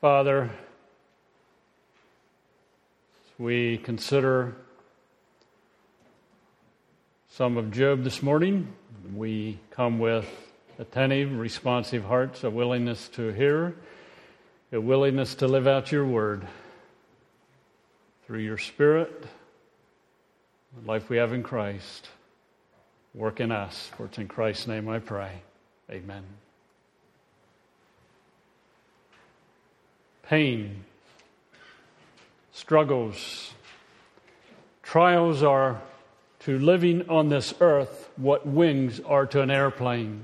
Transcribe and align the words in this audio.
Father, 0.00 0.48
we 3.36 3.78
consider 3.78 4.54
some 7.30 7.56
of 7.56 7.72
Job 7.72 8.04
this 8.04 8.22
morning, 8.22 8.72
we 9.12 9.58
come 9.72 9.98
with 9.98 10.24
attentive, 10.78 11.36
responsive 11.36 12.04
hearts, 12.04 12.44
a 12.44 12.50
willingness 12.50 13.08
to 13.08 13.32
hear, 13.32 13.74
a 14.70 14.80
willingness 14.80 15.34
to 15.34 15.48
live 15.48 15.66
out 15.66 15.90
your 15.90 16.06
word 16.06 16.46
through 18.24 18.38
your 18.38 18.58
Spirit, 18.58 19.26
the 20.80 20.86
life 20.86 21.08
we 21.08 21.16
have 21.16 21.32
in 21.32 21.42
Christ. 21.42 22.08
Work 23.14 23.40
in 23.40 23.50
us, 23.50 23.90
for 23.96 24.04
it's 24.04 24.18
in 24.18 24.28
Christ's 24.28 24.68
name 24.68 24.88
I 24.88 25.00
pray. 25.00 25.42
Amen. 25.90 26.22
Pain, 30.28 30.84
struggles, 32.52 33.52
trials 34.82 35.42
are 35.42 35.80
to 36.40 36.58
living 36.58 37.08
on 37.08 37.30
this 37.30 37.54
earth 37.60 38.10
what 38.16 38.46
wings 38.46 39.00
are 39.00 39.26
to 39.26 39.40
an 39.40 39.50
airplane. 39.50 40.22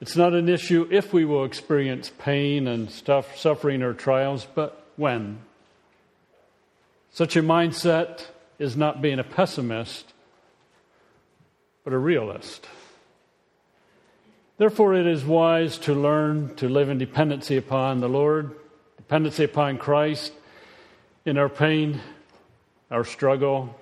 It's 0.00 0.16
not 0.16 0.34
an 0.34 0.48
issue 0.48 0.86
if 0.90 1.12
we 1.12 1.24
will 1.24 1.44
experience 1.44 2.10
pain 2.18 2.66
and 2.66 2.90
stuff, 2.90 3.38
suffering 3.38 3.82
or 3.82 3.92
trials, 3.94 4.46
but 4.54 4.86
when. 4.96 5.38
Such 7.10 7.36
a 7.36 7.42
mindset 7.42 8.26
is 8.58 8.76
not 8.76 9.02
being 9.02 9.18
a 9.18 9.24
pessimist, 9.24 10.12
but 11.84 11.92
a 11.92 11.98
realist. 11.98 12.66
Therefore, 14.60 14.92
it 14.92 15.06
is 15.06 15.24
wise 15.24 15.78
to 15.78 15.94
learn 15.94 16.54
to 16.56 16.68
live 16.68 16.90
in 16.90 16.98
dependency 16.98 17.56
upon 17.56 18.00
the 18.00 18.10
Lord, 18.10 18.54
dependency 18.98 19.44
upon 19.44 19.78
Christ 19.78 20.34
in 21.24 21.38
our 21.38 21.48
pain, 21.48 21.98
our 22.90 23.02
struggle, 23.02 23.74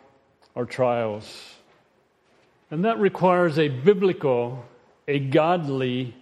our 0.55 0.65
trials. 0.65 1.57
And 2.71 2.85
that 2.85 3.01
requires 3.01 3.59
a 3.59 3.67
biblical, 3.67 4.65
a 5.09 5.19
godly 5.19 6.15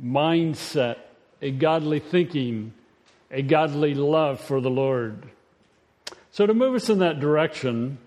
mindset, 0.00 0.98
a 1.42 1.50
godly 1.50 1.98
thinking, 1.98 2.74
a 3.32 3.42
godly 3.42 3.94
love 3.94 4.38
for 4.38 4.60
the 4.60 4.70
Lord. 4.70 5.24
So, 6.30 6.46
to 6.46 6.54
move 6.54 6.76
us 6.76 6.88
in 6.88 7.00
that 7.00 7.18
direction, 7.18 7.98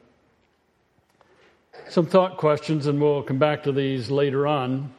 some 1.89 2.05
thought 2.05 2.37
questions, 2.37 2.87
and 2.87 3.01
we'll 3.01 3.23
come 3.23 3.39
back 3.39 3.63
to 3.63 3.73
these 3.73 4.09
later 4.09 4.47
on. 4.47 4.93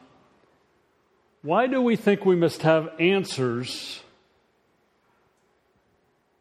Why 1.43 1.67
do 1.67 1.81
we 1.81 1.97
think 1.97 2.25
we 2.25 2.37
must 2.37 2.61
have 2.61 2.89
answers, 2.99 4.01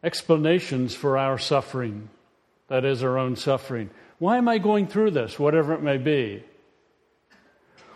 explanations 0.02 0.94
for 0.94 1.18
our 1.18 1.38
suffering? 1.38 2.08
That 2.68 2.84
is, 2.84 3.02
our 3.02 3.18
own 3.18 3.34
suffering. 3.34 3.90
Why 4.20 4.38
am 4.38 4.48
I 4.48 4.58
going 4.58 4.86
through 4.86 5.10
this, 5.10 5.40
whatever 5.40 5.74
it 5.74 5.82
may 5.82 5.98
be? 5.98 6.44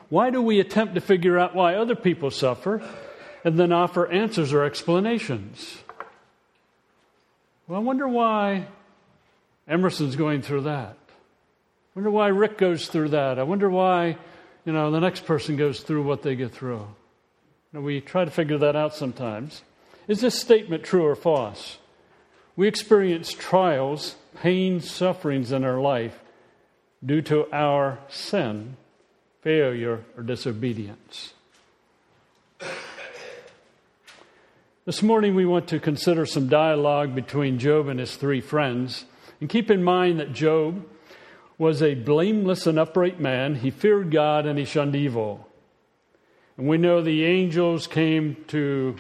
Why 0.09 0.31
do 0.31 0.43
we 0.43 0.59
attempt 0.59 0.97
to 0.97 1.01
figure 1.01 1.39
out 1.39 1.55
why 1.55 1.77
other 1.77 1.95
people 1.95 2.33
suffer 2.33 2.83
and 3.45 3.57
then 3.57 3.71
offer 3.71 4.09
answers 4.09 4.53
or 4.53 4.65
explanations? 4.65 5.79
Well, 7.69 7.79
I 7.79 7.83
wonder 7.83 8.09
why 8.09 8.67
Emerson's 9.69 10.17
going 10.17 10.43
through 10.43 10.63
that. 10.63 10.97
I 10.99 11.93
wonder 11.95 12.11
why 12.11 12.29
Rick 12.29 12.59
goes 12.59 12.89
through 12.89 13.11
that. 13.11 13.39
I 13.39 13.45
wonder 13.45 13.71
why 13.71 14.19
you 14.67 14.73
know, 14.73 14.91
the 14.91 15.01
next 15.01 15.25
person 15.25 15.57
goes 15.57 15.81
through 15.81 16.03
what 16.03 16.23
they 16.23 16.35
get 16.35 16.53
through. 16.53 16.87
And 17.73 17.85
we 17.85 18.01
try 18.01 18.25
to 18.25 18.31
figure 18.31 18.59
that 18.59 18.75
out 18.75 18.95
sometimes. 18.95 19.63
Is 20.09 20.21
this 20.21 20.39
statement 20.39 20.83
true 20.83 21.07
or 21.07 21.15
false? 21.15 21.79
We 22.57 22.67
experience 22.67 23.33
trials, 23.33 24.17
pain, 24.35 24.81
sufferings 24.81 25.53
in 25.53 25.65
our 25.65 25.81
life 25.81 26.19
due 27.05 27.23
to 27.23 27.47
our 27.53 28.01
sin, 28.09 28.77
failure, 29.43 30.05
or 30.17 30.25
disobedience. 30.25 31.33
This 34.85 35.03
morning, 35.03 35.35
we 35.35 35.47
want 35.47 35.69
to 35.69 35.79
consider 35.79 36.27
some 36.27 36.49
dialogue 36.49 37.15
between 37.15 37.59
Job 37.59 37.89
and 37.89 38.01
his 38.01 38.17
three 38.17 38.41
friends. 38.41 39.05
And 39.41 39.49
keep 39.49 39.71
in 39.71 39.85
mind 39.85 40.19
that 40.19 40.33
Job 40.33 40.85
was 41.59 41.83
a 41.83 41.95
blameless 41.95 42.67
and 42.67 42.79
upright 42.79 43.19
man. 43.19 43.55
He 43.55 43.71
feared 43.71 44.11
God 44.11 44.47
and 44.47 44.59
he 44.59 44.65
shunned 44.65 44.95
evil. 44.95 45.49
And 46.57 46.69
we 46.69 46.79
know 46.79 47.01
the 47.01 47.25
angels 47.25 47.87
came 47.87 48.37
to 48.49 48.97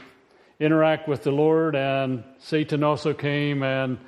interact 0.58 1.08
with 1.08 1.22
the 1.22 1.30
Lord, 1.30 1.74
and 1.74 2.24
Satan 2.38 2.82
also 2.82 3.12
came, 3.12 3.62
and 3.62 3.98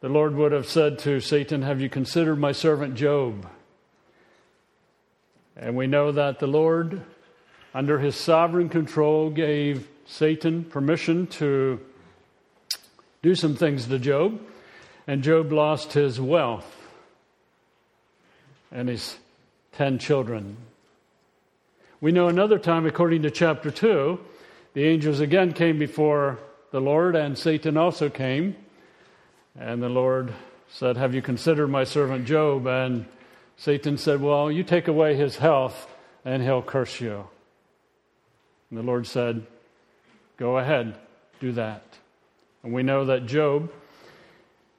the 0.00 0.08
Lord 0.08 0.34
would 0.34 0.52
have 0.52 0.66
said 0.66 0.98
to 1.00 1.20
Satan, 1.20 1.62
Have 1.62 1.80
you 1.80 1.88
considered 1.88 2.36
my 2.36 2.52
servant 2.52 2.94
Job? 2.94 3.48
And 5.56 5.76
we 5.76 5.86
know 5.86 6.12
that 6.12 6.38
the 6.38 6.46
Lord, 6.46 7.02
under 7.74 7.98
his 7.98 8.14
sovereign 8.14 8.68
control, 8.68 9.30
gave 9.30 9.88
Satan 10.06 10.64
permission 10.64 11.26
to 11.26 11.80
do 13.22 13.34
some 13.34 13.56
things 13.56 13.86
to 13.86 13.98
Job, 13.98 14.40
and 15.06 15.22
Job 15.22 15.52
lost 15.52 15.92
his 15.92 16.20
wealth 16.20 16.77
and 18.70 18.88
his 18.88 19.16
ten 19.72 19.98
children. 19.98 20.56
We 22.00 22.12
know 22.12 22.28
another 22.28 22.58
time, 22.58 22.86
according 22.86 23.22
to 23.22 23.30
chapter 23.30 23.70
2, 23.70 24.20
the 24.74 24.84
angels 24.84 25.20
again 25.20 25.52
came 25.52 25.78
before 25.78 26.38
the 26.70 26.80
Lord, 26.80 27.16
and 27.16 27.36
Satan 27.36 27.76
also 27.76 28.08
came. 28.08 28.56
And 29.58 29.82
the 29.82 29.88
Lord 29.88 30.32
said, 30.68 30.96
Have 30.96 31.14
you 31.14 31.22
considered 31.22 31.68
my 31.68 31.84
servant 31.84 32.26
Job? 32.26 32.66
And 32.66 33.06
Satan 33.56 33.98
said, 33.98 34.20
Well, 34.20 34.52
you 34.52 34.62
take 34.62 34.86
away 34.86 35.16
his 35.16 35.36
health, 35.36 35.92
and 36.24 36.42
he'll 36.42 36.62
curse 36.62 37.00
you. 37.00 37.26
And 38.70 38.78
the 38.78 38.84
Lord 38.84 39.06
said, 39.06 39.46
Go 40.36 40.58
ahead, 40.58 40.94
do 41.40 41.52
that. 41.52 41.82
And 42.62 42.72
we 42.72 42.82
know 42.82 43.06
that 43.06 43.26
Job 43.26 43.72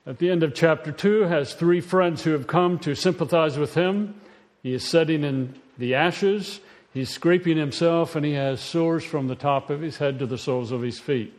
at 0.09 0.17
the 0.17 0.31
end 0.31 0.41
of 0.41 0.55
chapter 0.55 0.91
2 0.91 1.21
has 1.25 1.53
three 1.53 1.81
friends 1.81 2.23
who 2.23 2.31
have 2.31 2.47
come 2.47 2.79
to 2.79 2.95
sympathize 2.95 3.59
with 3.59 3.75
him. 3.75 4.19
He 4.63 4.73
is 4.73 4.83
sitting 4.83 5.23
in 5.23 5.53
the 5.77 5.93
ashes, 5.93 6.59
he's 6.95 7.11
scraping 7.11 7.57
himself, 7.57 8.15
and 8.15 8.25
he 8.25 8.33
has 8.33 8.59
sores 8.59 9.03
from 9.03 9.27
the 9.27 9.35
top 9.35 9.69
of 9.69 9.81
his 9.81 9.97
head 9.97 10.17
to 10.17 10.25
the 10.25 10.37
soles 10.37 10.71
of 10.71 10.81
his 10.81 10.99
feet. 10.99 11.31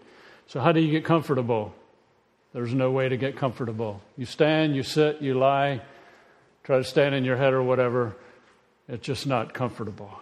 So, 0.46 0.60
how 0.60 0.70
do 0.70 0.80
you 0.80 0.92
get 0.92 1.04
comfortable? 1.04 1.74
There's 2.54 2.72
no 2.72 2.92
way 2.92 3.08
to 3.08 3.16
get 3.16 3.36
comfortable. 3.36 4.00
You 4.16 4.24
stand, 4.24 4.76
you 4.76 4.84
sit, 4.84 5.20
you 5.20 5.34
lie, 5.34 5.82
try 6.62 6.78
to 6.78 6.84
stand 6.84 7.16
in 7.16 7.24
your 7.24 7.36
head 7.36 7.52
or 7.52 7.64
whatever. 7.64 8.16
It's 8.88 9.04
just 9.04 9.26
not 9.26 9.52
comfortable. 9.52 10.12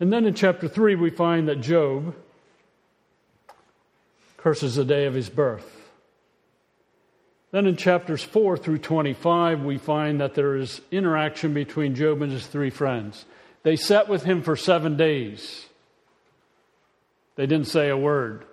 And 0.00 0.12
then 0.12 0.26
in 0.26 0.34
chapter 0.34 0.66
3, 0.66 0.96
we 0.96 1.10
find 1.10 1.46
that 1.48 1.60
Job 1.60 2.16
curses 4.36 4.74
the 4.74 4.84
day 4.84 5.06
of 5.06 5.14
his 5.14 5.28
birth. 5.28 5.79
Then 7.52 7.66
in 7.66 7.76
chapters 7.76 8.22
4 8.22 8.56
through 8.56 8.78
25, 8.78 9.62
we 9.62 9.78
find 9.78 10.20
that 10.20 10.34
there 10.34 10.56
is 10.56 10.80
interaction 10.90 11.52
between 11.52 11.96
Job 11.96 12.22
and 12.22 12.30
his 12.30 12.46
three 12.46 12.70
friends. 12.70 13.24
They 13.62 13.76
sat 13.76 14.08
with 14.08 14.22
him 14.22 14.42
for 14.42 14.56
seven 14.56 14.96
days. 14.96 15.66
They 17.34 17.46
didn't 17.46 17.66
say 17.66 17.88
a 17.88 17.96
word. 17.96 18.44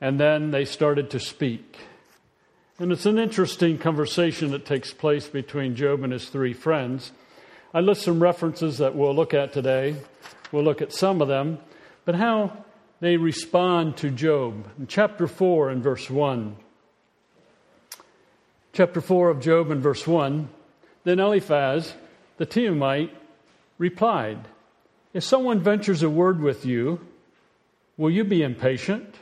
And 0.00 0.20
then 0.20 0.50
they 0.50 0.64
started 0.66 1.10
to 1.10 1.20
speak. 1.20 1.78
And 2.78 2.92
it's 2.92 3.06
an 3.06 3.18
interesting 3.18 3.78
conversation 3.78 4.50
that 4.50 4.66
takes 4.66 4.92
place 4.92 5.28
between 5.28 5.76
Job 5.76 6.02
and 6.02 6.12
his 6.12 6.28
three 6.28 6.52
friends. 6.52 7.12
I 7.72 7.80
list 7.80 8.02
some 8.02 8.22
references 8.22 8.78
that 8.78 8.94
we'll 8.94 9.14
look 9.14 9.32
at 9.32 9.52
today. 9.52 9.96
We'll 10.52 10.64
look 10.64 10.82
at 10.82 10.92
some 10.92 11.22
of 11.22 11.28
them, 11.28 11.58
but 12.04 12.16
how 12.16 12.64
they 13.00 13.16
respond 13.16 13.96
to 13.98 14.10
Job. 14.10 14.68
In 14.78 14.86
chapter 14.86 15.26
4 15.26 15.70
and 15.70 15.82
verse 15.82 16.10
1, 16.10 16.56
chapter 18.74 19.00
4 19.00 19.30
of 19.30 19.40
Job 19.40 19.70
and 19.70 19.80
verse 19.80 20.04
1, 20.04 20.48
then 21.04 21.20
Eliphaz 21.20 21.94
the 22.38 22.44
Temanite 22.44 23.10
replied, 23.78 24.48
If 25.12 25.22
someone 25.22 25.60
ventures 25.60 26.02
a 26.02 26.10
word 26.10 26.40
with 26.40 26.66
you, 26.66 27.00
will 27.96 28.10
you 28.10 28.24
be 28.24 28.42
impatient? 28.42 29.14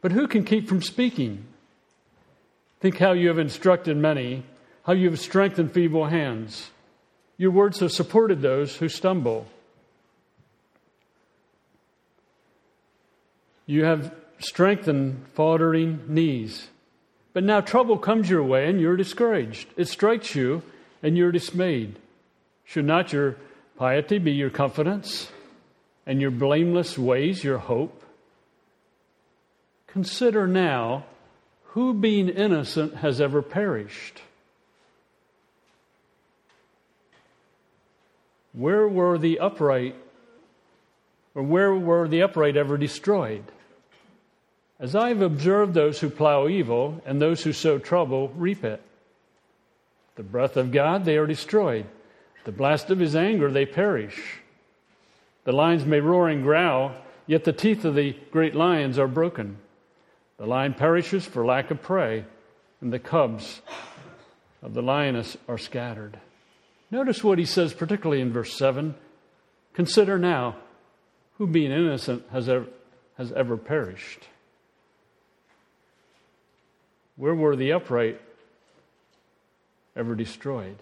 But 0.00 0.10
who 0.10 0.26
can 0.26 0.44
keep 0.44 0.68
from 0.68 0.82
speaking? 0.82 1.46
Think 2.80 2.98
how 2.98 3.12
you 3.12 3.28
have 3.28 3.38
instructed 3.38 3.96
many, 3.96 4.42
how 4.82 4.92
you 4.92 5.08
have 5.08 5.20
strengthened 5.20 5.72
feeble 5.72 6.06
hands. 6.06 6.70
Your 7.38 7.52
words 7.52 7.78
have 7.78 7.92
supported 7.92 8.42
those 8.42 8.76
who 8.76 8.88
stumble. 8.88 9.46
You 13.66 13.84
have 13.84 14.12
strengthened 14.40 15.26
faltering 15.34 16.00
knees. 16.08 16.68
But 17.36 17.44
now 17.44 17.60
trouble 17.60 17.98
comes 17.98 18.30
your 18.30 18.42
way 18.42 18.66
and 18.66 18.80
you're 18.80 18.96
discouraged. 18.96 19.68
It 19.76 19.88
strikes 19.88 20.34
you 20.34 20.62
and 21.02 21.18
you're 21.18 21.32
dismayed. 21.32 21.98
Should 22.64 22.86
not 22.86 23.12
your 23.12 23.36
piety 23.76 24.16
be 24.16 24.32
your 24.32 24.48
confidence 24.48 25.30
and 26.06 26.18
your 26.18 26.30
blameless 26.30 26.96
ways 26.96 27.44
your 27.44 27.58
hope? 27.58 28.02
Consider 29.86 30.46
now 30.46 31.04
who, 31.74 31.92
being 31.92 32.30
innocent, 32.30 32.94
has 32.94 33.20
ever 33.20 33.42
perished? 33.42 34.22
Where 38.54 38.88
were 38.88 39.18
the 39.18 39.40
upright, 39.40 39.94
or 41.34 41.42
where 41.42 41.74
were 41.74 42.08
the 42.08 42.22
upright 42.22 42.56
ever 42.56 42.78
destroyed? 42.78 43.44
As 44.78 44.94
I 44.94 45.08
have 45.08 45.22
observed 45.22 45.72
those 45.72 46.00
who 46.00 46.10
plow 46.10 46.48
evil, 46.48 47.00
and 47.06 47.20
those 47.20 47.42
who 47.42 47.52
sow 47.52 47.78
trouble 47.78 48.28
reap 48.36 48.62
it. 48.62 48.82
The 50.16 50.22
breath 50.22 50.56
of 50.56 50.72
God, 50.72 51.04
they 51.04 51.16
are 51.16 51.26
destroyed. 51.26 51.86
The 52.44 52.52
blast 52.52 52.90
of 52.90 52.98
his 52.98 53.16
anger, 53.16 53.50
they 53.50 53.66
perish. 53.66 54.40
The 55.44 55.52
lions 55.52 55.86
may 55.86 56.00
roar 56.00 56.28
and 56.28 56.42
growl, 56.42 56.92
yet 57.26 57.44
the 57.44 57.52
teeth 57.52 57.84
of 57.84 57.94
the 57.94 58.16
great 58.30 58.54
lions 58.54 58.98
are 58.98 59.08
broken. 59.08 59.58
The 60.38 60.46
lion 60.46 60.74
perishes 60.74 61.24
for 61.24 61.46
lack 61.46 61.70
of 61.70 61.80
prey, 61.80 62.24
and 62.80 62.92
the 62.92 62.98
cubs 62.98 63.62
of 64.62 64.74
the 64.74 64.82
lioness 64.82 65.36
are 65.48 65.58
scattered. 65.58 66.18
Notice 66.90 67.24
what 67.24 67.38
he 67.38 67.46
says, 67.46 67.72
particularly 67.72 68.20
in 68.20 68.32
verse 68.32 68.56
7 68.56 68.94
Consider 69.72 70.18
now 70.18 70.56
who, 71.36 71.46
being 71.46 71.70
innocent, 71.70 72.24
has 72.32 72.48
ever, 72.48 72.66
has 73.18 73.32
ever 73.32 73.56
perished. 73.56 74.26
Where 77.16 77.34
were 77.34 77.56
the 77.56 77.72
upright 77.72 78.20
ever 79.96 80.14
destroyed? 80.14 80.76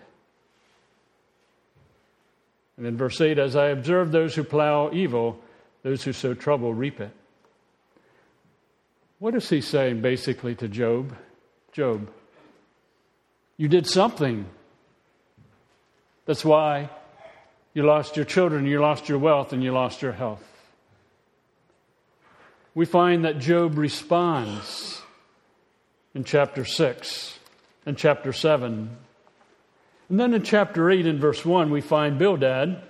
And 2.76 2.86
in 2.86 2.96
verse 2.96 3.20
8, 3.20 3.38
as 3.38 3.54
I 3.54 3.68
observe 3.68 4.10
those 4.10 4.34
who 4.34 4.42
plow 4.42 4.90
evil, 4.92 5.40
those 5.82 6.02
who 6.02 6.12
sow 6.12 6.34
trouble 6.34 6.74
reap 6.74 7.00
it. 7.00 7.12
What 9.20 9.34
is 9.34 9.48
he 9.48 9.60
saying 9.60 10.02
basically 10.02 10.56
to 10.56 10.68
Job? 10.68 11.16
Job, 11.72 12.10
you 13.56 13.68
did 13.68 13.86
something. 13.86 14.46
That's 16.26 16.44
why 16.44 16.90
you 17.74 17.84
lost 17.84 18.16
your 18.16 18.24
children, 18.24 18.66
you 18.66 18.80
lost 18.80 19.08
your 19.08 19.18
wealth, 19.18 19.52
and 19.52 19.62
you 19.62 19.72
lost 19.72 20.02
your 20.02 20.12
health. 20.12 20.42
We 22.74 22.86
find 22.86 23.24
that 23.24 23.38
Job 23.38 23.78
responds 23.78 25.00
in 26.14 26.24
chapter 26.24 26.64
6 26.64 27.38
and 27.86 27.98
chapter 27.98 28.32
7. 28.32 28.96
And 30.08 30.20
then 30.20 30.34
in 30.34 30.42
chapter 30.42 30.90
8 30.90 31.06
and 31.06 31.20
verse 31.20 31.44
1, 31.44 31.70
we 31.70 31.80
find 31.80 32.18
Bildad, 32.18 32.82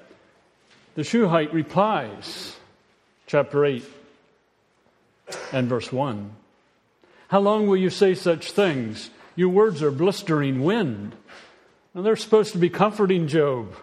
the 0.94 1.02
Shuhite, 1.02 1.52
replies. 1.52 2.56
Chapter 3.26 3.64
8 3.64 3.84
and 5.52 5.68
verse 5.68 5.90
1. 5.90 6.30
How 7.28 7.40
long 7.40 7.66
will 7.66 7.76
you 7.76 7.90
say 7.90 8.14
such 8.14 8.52
things? 8.52 9.10
Your 9.34 9.48
words 9.48 9.82
are 9.82 9.90
blistering 9.90 10.62
wind. 10.62 11.14
And 11.94 12.04
they're 12.04 12.16
supposed 12.16 12.52
to 12.52 12.58
be 12.58 12.68
comforting 12.68 13.28
Job. 13.28 13.74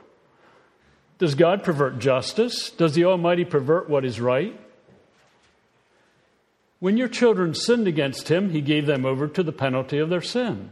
Does 1.17 1.35
God 1.35 1.63
pervert 1.63 1.99
justice? 1.99 2.69
Does 2.71 2.93
the 2.93 3.05
Almighty 3.05 3.45
pervert 3.45 3.89
what 3.89 4.05
is 4.05 4.21
right? 4.21 4.59
When 6.81 6.97
your 6.97 7.07
children 7.07 7.53
sinned 7.53 7.87
against 7.87 8.29
him, 8.29 8.49
he 8.49 8.59
gave 8.59 8.87
them 8.87 9.05
over 9.05 9.27
to 9.27 9.43
the 9.43 9.51
penalty 9.51 9.99
of 9.99 10.09
their 10.09 10.23
sin. 10.23 10.71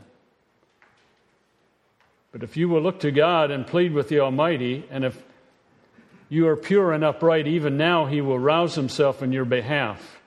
But 2.31 2.41
if 2.41 2.57
you 2.57 2.67
will 2.67 2.81
look 2.81 2.99
to 3.01 3.11
God 3.11 3.51
and 3.51 3.67
plead 3.67 3.93
with 3.93 4.09
the 4.09 4.19
Almighty, 4.19 4.85
and 4.89 5.05
if 5.05 5.21
you 6.27 6.47
are 6.47 6.57
pure 6.57 6.93
and 6.93 7.03
upright, 7.03 7.45
even 7.45 7.77
now 7.77 8.07
he 8.07 8.21
will 8.21 8.39
rouse 8.39 8.73
himself 8.73 9.21
in 9.21 9.31
your 9.31 9.45
behalf 9.45 10.19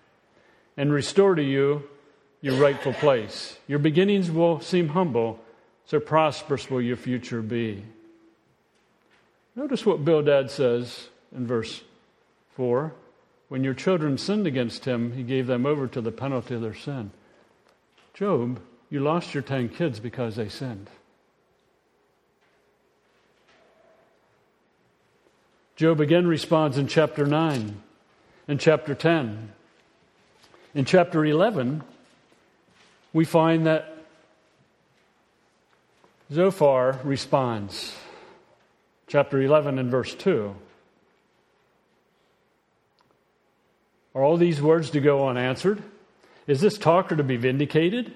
and 0.76 0.92
restore 0.92 1.34
to 1.34 1.42
you 1.42 1.82
your 2.40 2.54
rightful 2.54 2.92
place. 2.92 3.58
Your 3.66 3.80
beginnings 3.80 4.30
will 4.30 4.60
seem 4.60 4.90
humble, 4.90 5.40
so 5.86 5.98
prosperous 5.98 6.70
will 6.70 6.80
your 6.80 6.96
future 6.96 7.42
be. 7.42 7.82
Notice 9.56 9.84
what 9.84 10.04
Bildad 10.04 10.48
says 10.52 11.08
in 11.34 11.44
verse 11.44 11.82
4. 12.54 12.92
When 13.52 13.64
your 13.64 13.74
children 13.74 14.16
sinned 14.16 14.46
against 14.46 14.86
him, 14.86 15.12
he 15.12 15.22
gave 15.22 15.46
them 15.46 15.66
over 15.66 15.86
to 15.86 16.00
the 16.00 16.10
penalty 16.10 16.54
of 16.54 16.62
their 16.62 16.72
sin. 16.72 17.10
Job, 18.14 18.62
you 18.88 19.00
lost 19.00 19.34
your 19.34 19.42
ten 19.42 19.68
kids 19.68 20.00
because 20.00 20.36
they 20.36 20.48
sinned. 20.48 20.88
Job 25.76 26.00
again 26.00 26.26
responds 26.26 26.78
in 26.78 26.86
chapter 26.86 27.26
9 27.26 27.82
and 28.48 28.58
chapter 28.58 28.94
10. 28.94 29.52
In 30.74 30.86
chapter 30.86 31.22
11, 31.22 31.84
we 33.12 33.26
find 33.26 33.66
that 33.66 33.98
Zophar 36.32 37.00
responds. 37.04 37.94
Chapter 39.08 39.42
11 39.42 39.78
and 39.78 39.90
verse 39.90 40.14
2. 40.14 40.56
Are 44.14 44.22
all 44.22 44.36
these 44.36 44.60
words 44.60 44.90
to 44.90 45.00
go 45.00 45.28
unanswered? 45.28 45.82
Is 46.46 46.60
this 46.60 46.76
talker 46.76 47.16
to 47.16 47.22
be 47.22 47.36
vindicated? 47.36 48.14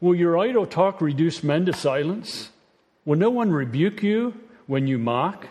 Will 0.00 0.14
your 0.14 0.38
idle 0.38 0.66
talk 0.66 1.00
reduce 1.00 1.42
men 1.42 1.66
to 1.66 1.72
silence? 1.72 2.50
Will 3.04 3.16
no 3.16 3.30
one 3.30 3.50
rebuke 3.50 4.02
you 4.02 4.34
when 4.66 4.86
you 4.86 4.98
mock? 4.98 5.48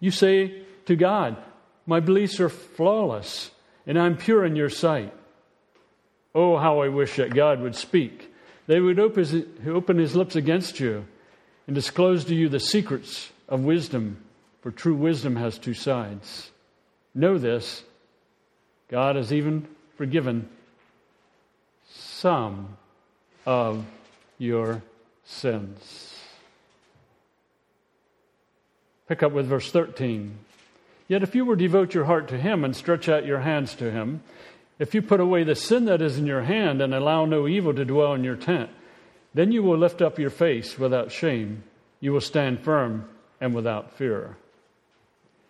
You 0.00 0.10
say 0.10 0.62
to 0.86 0.96
God, 0.96 1.36
My 1.86 2.00
beliefs 2.00 2.40
are 2.40 2.48
flawless, 2.48 3.50
and 3.86 3.98
I'm 3.98 4.16
pure 4.16 4.44
in 4.44 4.56
your 4.56 4.70
sight. 4.70 5.12
Oh, 6.34 6.58
how 6.58 6.80
I 6.80 6.88
wish 6.88 7.16
that 7.16 7.34
God 7.34 7.60
would 7.60 7.74
speak. 7.74 8.32
They 8.66 8.80
would 8.80 8.98
open 8.98 9.98
his 9.98 10.16
lips 10.16 10.36
against 10.36 10.80
you 10.80 11.06
and 11.66 11.74
disclose 11.74 12.24
to 12.26 12.34
you 12.34 12.48
the 12.48 12.60
secrets 12.60 13.30
of 13.48 13.60
wisdom, 13.60 14.22
for 14.60 14.70
true 14.70 14.96
wisdom 14.96 15.36
has 15.36 15.58
two 15.58 15.74
sides. 15.74 16.50
Know 17.14 17.38
this 17.38 17.84
God 18.88 19.16
has 19.16 19.32
even 19.32 19.66
forgiven 19.96 20.48
some 21.88 22.76
of 23.44 23.84
your 24.38 24.82
sins. 25.24 26.14
Pick 29.08 29.22
up 29.22 29.32
with 29.32 29.46
verse 29.46 29.70
13. 29.70 30.38
Yet 31.08 31.22
if 31.22 31.34
you 31.34 31.44
will 31.44 31.56
devote 31.56 31.94
your 31.94 32.04
heart 32.04 32.28
to 32.28 32.38
him 32.38 32.64
and 32.64 32.74
stretch 32.74 33.08
out 33.08 33.26
your 33.26 33.40
hands 33.40 33.74
to 33.76 33.90
him, 33.90 34.22
if 34.78 34.94
you 34.94 35.02
put 35.02 35.20
away 35.20 35.44
the 35.44 35.54
sin 35.54 35.86
that 35.86 36.02
is 36.02 36.18
in 36.18 36.26
your 36.26 36.42
hand 36.42 36.82
and 36.82 36.92
allow 36.92 37.24
no 37.24 37.46
evil 37.46 37.72
to 37.74 37.84
dwell 37.84 38.12
in 38.14 38.24
your 38.24 38.36
tent, 38.36 38.70
then 39.32 39.52
you 39.52 39.62
will 39.62 39.78
lift 39.78 40.02
up 40.02 40.18
your 40.18 40.30
face 40.30 40.78
without 40.78 41.12
shame. 41.12 41.62
You 42.00 42.12
will 42.12 42.20
stand 42.20 42.60
firm 42.60 43.08
and 43.40 43.54
without 43.54 43.96
fear. 43.96 44.36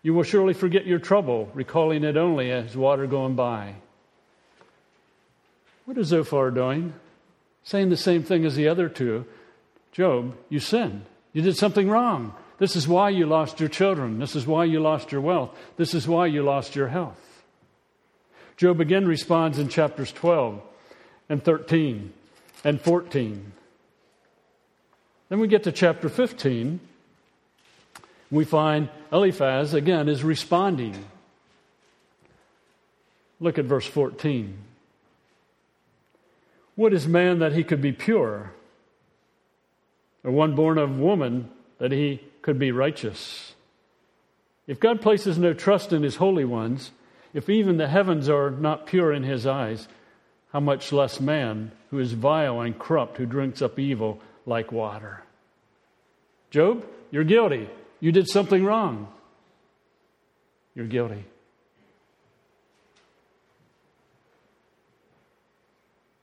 You 0.07 0.15
will 0.15 0.23
surely 0.23 0.55
forget 0.55 0.87
your 0.87 1.01
trouble, 1.01 1.51
recalling 1.53 2.05
it 2.05 2.17
only 2.17 2.53
as 2.53 2.77
water 2.77 3.09
going 3.09 3.35
by. 3.35 3.75
What 5.85 5.99
is 5.99 6.07
Zophar 6.07 6.53
doing? 6.53 6.95
Saying 7.65 7.89
the 7.89 7.97
same 7.97 8.23
thing 8.23 8.45
as 8.45 8.55
the 8.55 8.69
other 8.69 8.89
two. 8.89 9.27
Job, 9.91 10.37
you 10.49 10.61
sinned. 10.61 11.07
You 11.33 11.43
did 11.43 11.57
something 11.57 11.89
wrong. 11.89 12.33
This 12.59 12.77
is 12.77 12.87
why 12.87 13.09
you 13.09 13.27
lost 13.27 13.59
your 13.59 13.69
children. 13.69 14.21
This 14.21 14.37
is 14.37 14.47
why 14.47 14.67
you 14.67 14.79
lost 14.79 15.11
your 15.11 15.23
wealth. 15.23 15.51
This 15.77 15.93
is 15.93 16.07
why 16.07 16.27
you 16.27 16.45
lost 16.45 16.77
your 16.77 16.87
health. 16.87 17.43
Job 18.57 18.81
again 18.81 19.09
responds 19.09 19.59
in 19.59 19.67
chapters 19.69 20.13
12 20.13 20.63
and 21.29 21.43
13 21.43 22.13
and 22.63 22.81
14. 22.81 23.53
Then 25.31 25.41
we 25.41 25.49
get 25.49 25.65
to 25.65 25.73
chapter 25.73 26.09
15. 26.09 26.79
We 28.31 28.45
find 28.45 28.89
Eliphaz 29.13 29.75
again 29.75 30.09
is 30.09 30.25
responding. 30.25 31.05
Look 33.41 33.59
at 33.59 33.65
verse 33.67 33.87
14. 33.87 34.57
What 36.75 36.93
is 36.93 37.07
man 37.07 37.39
that 37.39 37.53
he 37.53 37.65
could 37.65 37.81
be 37.81 37.93
pure? 37.93 38.53
Or 40.25 40.31
one 40.31 40.55
born 40.55 40.79
of 40.79 40.99
woman 40.99 41.51
that 41.79 41.93
he 41.93 42.21
could 42.43 42.59
be 42.59 42.73
righteous? 42.73 43.55
If 44.67 44.81
God 44.81 45.01
places 45.01 45.39
no 45.39 45.55
trust 45.55 45.93
in 45.93 46.03
his 46.03 46.17
holy 46.17 46.45
ones, 46.45 46.91
if 47.33 47.49
even 47.49 47.77
the 47.77 47.89
heavens 47.89 48.29
are 48.29 48.51
not 48.51 48.87
pure 48.87 49.13
in 49.13 49.23
his 49.23 49.47
eyes, 49.47 49.87
how 50.53 50.61
much 50.61 50.93
less 50.93 51.21
man 51.21 51.71
who 51.91 51.99
is 51.99 52.13
vile 52.13 52.61
and 52.61 52.79
corrupt, 52.79 53.19
who 53.19 53.27
drinks 53.27 53.63
up 53.63 53.79
evil 53.79 54.21
like 54.45 54.73
water? 54.73 55.23
Job, 56.51 56.85
you're 57.11 57.25
guilty. 57.25 57.69
You 58.01 58.13
did 58.13 58.29
something 58.29 58.65
wrong. 58.65 59.09
You're 60.75 60.87
guilty. 60.87 61.25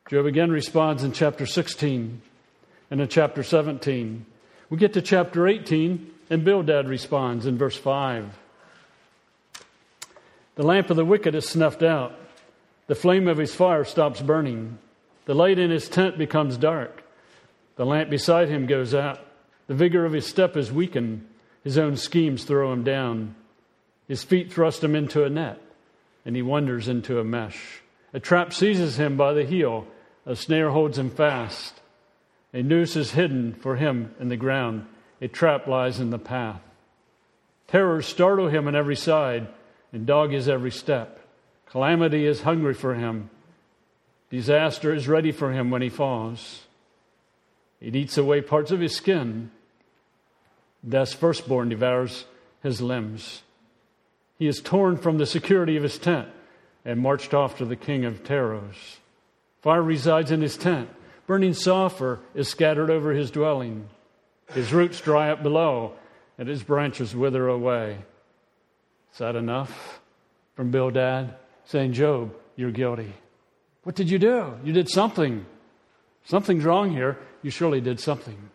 Job 0.09 0.25
again 0.25 0.51
responds 0.51 1.03
in 1.03 1.11
chapter 1.11 1.45
16 1.45 2.21
and 2.91 3.01
in 3.01 3.07
chapter 3.07 3.41
17. 3.41 4.25
We 4.69 4.77
get 4.77 4.93
to 4.93 5.01
chapter 5.01 5.47
18, 5.47 6.11
and 6.29 6.43
Bildad 6.43 6.87
responds 6.87 7.45
in 7.45 7.57
verse 7.57 7.77
5. 7.77 8.37
The 10.55 10.63
lamp 10.63 10.91
of 10.91 10.97
the 10.97 11.05
wicked 11.05 11.33
is 11.33 11.49
snuffed 11.49 11.81
out. 11.81 12.13
The 12.85 12.95
flame 12.95 13.27
of 13.27 13.37
his 13.37 13.55
fire 13.55 13.85
stops 13.85 14.21
burning. 14.21 14.77
The 15.25 15.33
light 15.33 15.57
in 15.57 15.71
his 15.71 15.89
tent 15.89 16.17
becomes 16.17 16.57
dark. 16.57 17.03
The 17.75 17.85
lamp 17.85 18.11
beside 18.11 18.49
him 18.49 18.67
goes 18.67 18.93
out. 18.93 19.19
The 19.65 19.73
vigor 19.73 20.05
of 20.05 20.13
his 20.13 20.27
step 20.27 20.55
is 20.55 20.71
weakened. 20.71 21.25
His 21.63 21.77
own 21.77 21.95
schemes 21.97 22.43
throw 22.43 22.73
him 22.73 22.83
down. 22.83 23.35
His 24.07 24.23
feet 24.23 24.51
thrust 24.51 24.83
him 24.83 24.95
into 24.95 25.23
a 25.23 25.29
net, 25.29 25.61
and 26.25 26.35
he 26.35 26.41
wanders 26.41 26.87
into 26.87 27.19
a 27.19 27.23
mesh. 27.23 27.81
A 28.13 28.19
trap 28.19 28.53
seizes 28.53 28.97
him 28.97 29.17
by 29.17 29.33
the 29.33 29.45
heel. 29.45 29.87
A 30.25 30.35
snare 30.35 30.69
holds 30.69 30.97
him 30.97 31.09
fast. 31.09 31.79
A 32.53 32.61
noose 32.61 32.95
is 32.95 33.11
hidden 33.11 33.53
for 33.53 33.75
him 33.75 34.13
in 34.19 34.29
the 34.29 34.37
ground. 34.37 34.85
A 35.21 35.27
trap 35.27 35.67
lies 35.67 35.99
in 35.99 36.09
the 36.11 36.19
path. 36.19 36.61
Terrors 37.67 38.05
startle 38.05 38.49
him 38.49 38.67
on 38.67 38.75
every 38.75 38.95
side 38.95 39.47
and 39.91 40.05
dog 40.05 40.31
his 40.31 40.47
every 40.47 40.71
step. 40.71 41.19
Calamity 41.67 42.25
is 42.25 42.41
hungry 42.41 42.73
for 42.73 42.93
him. 42.93 43.29
Disaster 44.29 44.93
is 44.93 45.07
ready 45.07 45.31
for 45.31 45.51
him 45.51 45.71
when 45.71 45.81
he 45.81 45.89
falls. 45.89 46.63
It 47.81 47.95
eats 47.95 48.17
away 48.17 48.41
parts 48.41 48.71
of 48.71 48.79
his 48.79 48.95
skin. 48.95 49.51
Death's 50.87 51.13
firstborn 51.13 51.69
devours 51.69 52.25
his 52.61 52.81
limbs. 52.81 53.41
He 54.37 54.47
is 54.47 54.61
torn 54.61 54.97
from 54.97 55.17
the 55.17 55.25
security 55.25 55.77
of 55.77 55.83
his 55.83 55.97
tent 55.97 56.27
and 56.83 56.99
marched 56.99 57.33
off 57.33 57.57
to 57.57 57.65
the 57.65 57.75
king 57.75 58.03
of 58.05 58.23
terrors. 58.23 58.97
Fire 59.61 59.81
resides 59.81 60.31
in 60.31 60.41
his 60.41 60.57
tent. 60.57 60.89
Burning 61.25 61.53
sulfur 61.53 62.19
is 62.35 62.49
scattered 62.49 62.89
over 62.89 63.13
his 63.13 63.31
dwelling. 63.31 63.87
His 64.53 64.73
roots 64.73 64.99
dry 64.99 65.31
up 65.31 65.41
below, 65.41 65.93
and 66.37 66.49
his 66.49 66.63
branches 66.63 67.15
wither 67.15 67.47
away. 67.47 67.97
Is 69.13 69.19
that 69.19 69.35
enough 69.35 70.01
from 70.55 70.71
Bildad 70.71 71.35
saying, 71.65 71.93
Job, 71.93 72.33
you're 72.57 72.71
guilty? 72.71 73.13
What 73.83 73.95
did 73.95 74.09
you 74.09 74.19
do? 74.19 74.53
You 74.63 74.73
did 74.73 74.89
something. 74.89 75.45
Something's 76.25 76.65
wrong 76.65 76.91
here. 76.91 77.17
You 77.41 77.51
surely 77.51 77.79
did 77.79 77.99
something. 77.99 78.49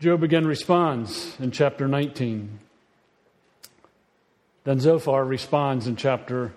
Job 0.00 0.22
again 0.22 0.46
responds 0.46 1.36
in 1.38 1.50
chapter 1.50 1.86
19. 1.86 2.58
Then 4.64 4.80
Zophar 4.80 5.26
responds 5.26 5.86
in 5.86 5.96
chapter 5.96 6.54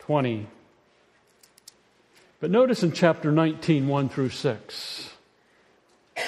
20. 0.00 0.48
But 2.40 2.50
notice 2.50 2.82
in 2.82 2.90
chapter 2.90 3.30
19, 3.30 3.86
1 3.86 4.08
through 4.08 4.30
6. 4.30 5.10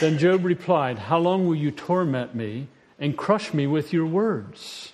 Then 0.00 0.18
Job 0.18 0.44
replied, 0.44 1.00
How 1.00 1.18
long 1.18 1.48
will 1.48 1.56
you 1.56 1.72
torment 1.72 2.36
me 2.36 2.68
and 3.00 3.18
crush 3.18 3.52
me 3.52 3.66
with 3.66 3.92
your 3.92 4.06
words? 4.06 4.92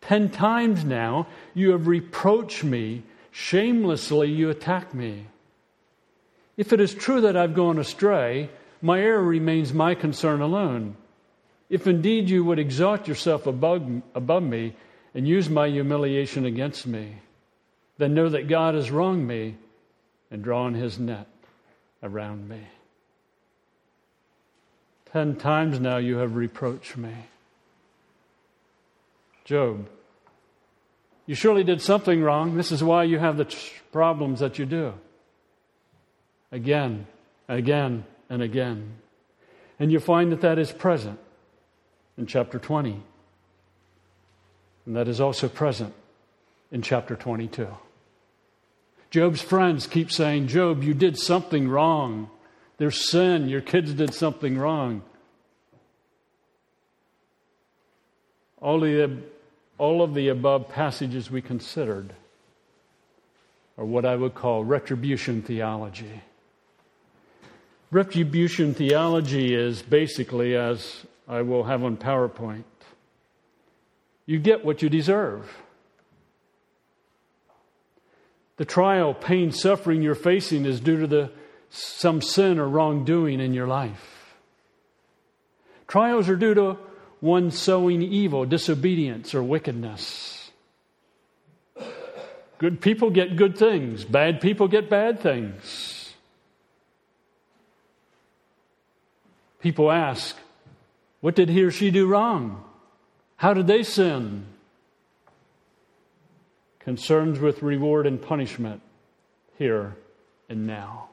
Ten 0.00 0.30
times 0.30 0.84
now 0.84 1.26
you 1.54 1.72
have 1.72 1.88
reproached 1.88 2.62
me, 2.62 3.02
shamelessly 3.32 4.30
you 4.30 4.48
attack 4.48 4.94
me. 4.94 5.26
If 6.56 6.72
it 6.72 6.80
is 6.80 6.94
true 6.94 7.22
that 7.22 7.36
I've 7.36 7.54
gone 7.54 7.80
astray, 7.80 8.50
my 8.80 9.00
error 9.00 9.22
remains 9.22 9.72
my 9.72 9.94
concern 9.94 10.40
alone. 10.40 10.96
If 11.68 11.86
indeed 11.86 12.30
you 12.30 12.44
would 12.44 12.58
exalt 12.58 13.08
yourself 13.08 13.46
above, 13.46 14.02
above 14.14 14.42
me 14.42 14.74
and 15.14 15.26
use 15.26 15.48
my 15.48 15.68
humiliation 15.68 16.46
against 16.46 16.86
me, 16.86 17.16
then 17.98 18.14
know 18.14 18.28
that 18.28 18.48
God 18.48 18.74
has 18.74 18.90
wronged 18.90 19.26
me 19.26 19.56
and 20.30 20.42
drawn 20.42 20.74
his 20.74 20.98
net 20.98 21.26
around 22.02 22.48
me. 22.48 22.60
Ten 25.12 25.36
times 25.36 25.80
now 25.80 25.96
you 25.96 26.18
have 26.18 26.36
reproached 26.36 26.96
me. 26.96 27.14
Job, 29.44 29.88
you 31.26 31.34
surely 31.34 31.64
did 31.64 31.80
something 31.80 32.22
wrong. 32.22 32.56
This 32.56 32.72
is 32.72 32.84
why 32.84 33.04
you 33.04 33.18
have 33.18 33.36
the 33.36 33.54
problems 33.90 34.40
that 34.40 34.58
you 34.58 34.66
do. 34.66 34.94
Again, 36.52 37.06
again, 37.48 38.04
and 38.28 38.42
again. 38.42 38.94
And 39.78 39.92
you 39.92 40.00
find 40.00 40.32
that 40.32 40.40
that 40.40 40.58
is 40.58 40.72
present 40.72 41.18
in 42.16 42.26
chapter 42.26 42.58
20. 42.58 43.02
And 44.86 44.96
that 44.96 45.08
is 45.08 45.20
also 45.20 45.48
present 45.48 45.94
in 46.72 46.82
chapter 46.82 47.14
22. 47.14 47.68
Job's 49.10 49.40
friends 49.40 49.86
keep 49.86 50.12
saying, 50.12 50.48
Job, 50.48 50.82
you 50.82 50.94
did 50.94 51.18
something 51.18 51.68
wrong. 51.68 52.28
There's 52.76 53.10
sin. 53.10 53.48
Your 53.48 53.60
kids 53.60 53.94
did 53.94 54.12
something 54.12 54.58
wrong. 54.58 55.02
All 58.60 58.84
of 58.84 58.90
the, 58.90 59.18
all 59.78 60.02
of 60.02 60.14
the 60.14 60.28
above 60.28 60.68
passages 60.68 61.30
we 61.30 61.40
considered 61.40 62.12
are 63.78 63.84
what 63.84 64.04
I 64.04 64.16
would 64.16 64.34
call 64.34 64.64
retribution 64.64 65.42
theology. 65.42 66.22
Retribution 67.90 68.74
theology 68.74 69.54
is 69.54 69.80
basically, 69.80 70.54
as 70.54 71.06
I 71.26 71.40
will 71.42 71.64
have 71.64 71.82
on 71.82 71.96
PowerPoint, 71.96 72.64
you 74.26 74.38
get 74.38 74.64
what 74.64 74.82
you 74.82 74.90
deserve. 74.90 75.50
The 78.58 78.66
trial, 78.66 79.14
pain, 79.14 79.52
suffering 79.52 80.02
you're 80.02 80.14
facing 80.14 80.66
is 80.66 80.80
due 80.80 81.00
to 81.00 81.06
the, 81.06 81.30
some 81.70 82.20
sin 82.20 82.58
or 82.58 82.68
wrongdoing 82.68 83.40
in 83.40 83.54
your 83.54 83.66
life. 83.66 84.34
Trials 85.86 86.28
are 86.28 86.36
due 86.36 86.54
to 86.54 86.76
one 87.20 87.50
sowing 87.50 88.02
evil, 88.02 88.44
disobedience, 88.44 89.34
or 89.34 89.42
wickedness. 89.42 90.50
Good 92.58 92.80
people 92.80 93.10
get 93.10 93.36
good 93.36 93.56
things, 93.56 94.04
bad 94.04 94.40
people 94.40 94.68
get 94.68 94.90
bad 94.90 95.20
things. 95.20 95.87
People 99.60 99.90
ask, 99.90 100.36
What 101.20 101.34
did 101.34 101.48
he 101.48 101.62
or 101.62 101.70
she 101.70 101.90
do 101.90 102.06
wrong? 102.06 102.64
How 103.36 103.54
did 103.54 103.66
they 103.66 103.82
sin? 103.82 104.46
concerns 106.88 107.38
with 107.38 107.62
reward 107.62 108.06
and 108.06 108.22
punishment 108.22 108.80
here 109.58 109.94
and 110.48 110.66
now. 110.66 111.10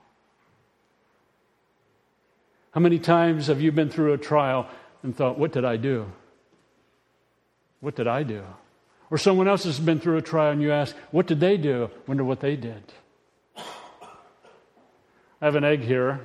How 2.72 2.80
many 2.80 2.98
times 2.98 3.48
have 3.48 3.60
you 3.60 3.74
been 3.74 3.90
through 3.90 4.14
a 4.14 4.18
trial 4.18 4.70
and 5.04 5.14
thought, 5.14 5.38
What 5.38 5.52
did 5.52 5.66
I 5.66 5.76
do? 5.76 6.10
What 7.82 7.98
did 7.98 8.08
I 8.08 8.24
do? 8.24 8.44
Or 9.12 9.18
someone 9.18 9.50
else 9.50 9.66
has 9.66 9.78
been 9.78 10.00
through 10.00 10.16
a 10.16 10.22
trial 10.22 10.54
and 10.54 10.62
you 10.62 10.72
ask, 10.72 10.96
What 11.12 11.28
did 11.28 11.42
they 11.42 11.58
do? 11.58 11.90
Wonder 12.08 12.24
what 12.24 12.40
they 12.40 12.56
did. 12.56 12.94
I 13.58 13.64
have 15.42 15.56
an 15.56 15.66
egg 15.66 15.82
here. 15.82 16.22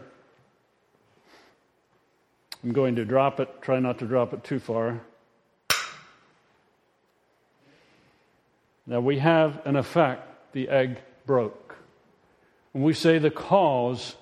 I'm 2.62 2.72
going 2.72 2.96
to 2.96 3.04
drop 3.04 3.40
it, 3.40 3.62
try 3.62 3.80
not 3.80 3.98
to 4.00 4.06
drop 4.06 4.32
it 4.34 4.44
too 4.44 4.58
far. 4.58 5.00
Now 8.86 9.00
we 9.00 9.18
have 9.18 9.64
an 9.64 9.76
effect, 9.76 10.52
the 10.52 10.68
egg 10.68 10.98
broke. 11.24 11.76
When 12.72 12.84
we 12.84 12.92
say 12.92 13.18
the 13.18 13.30
cause 13.30 14.16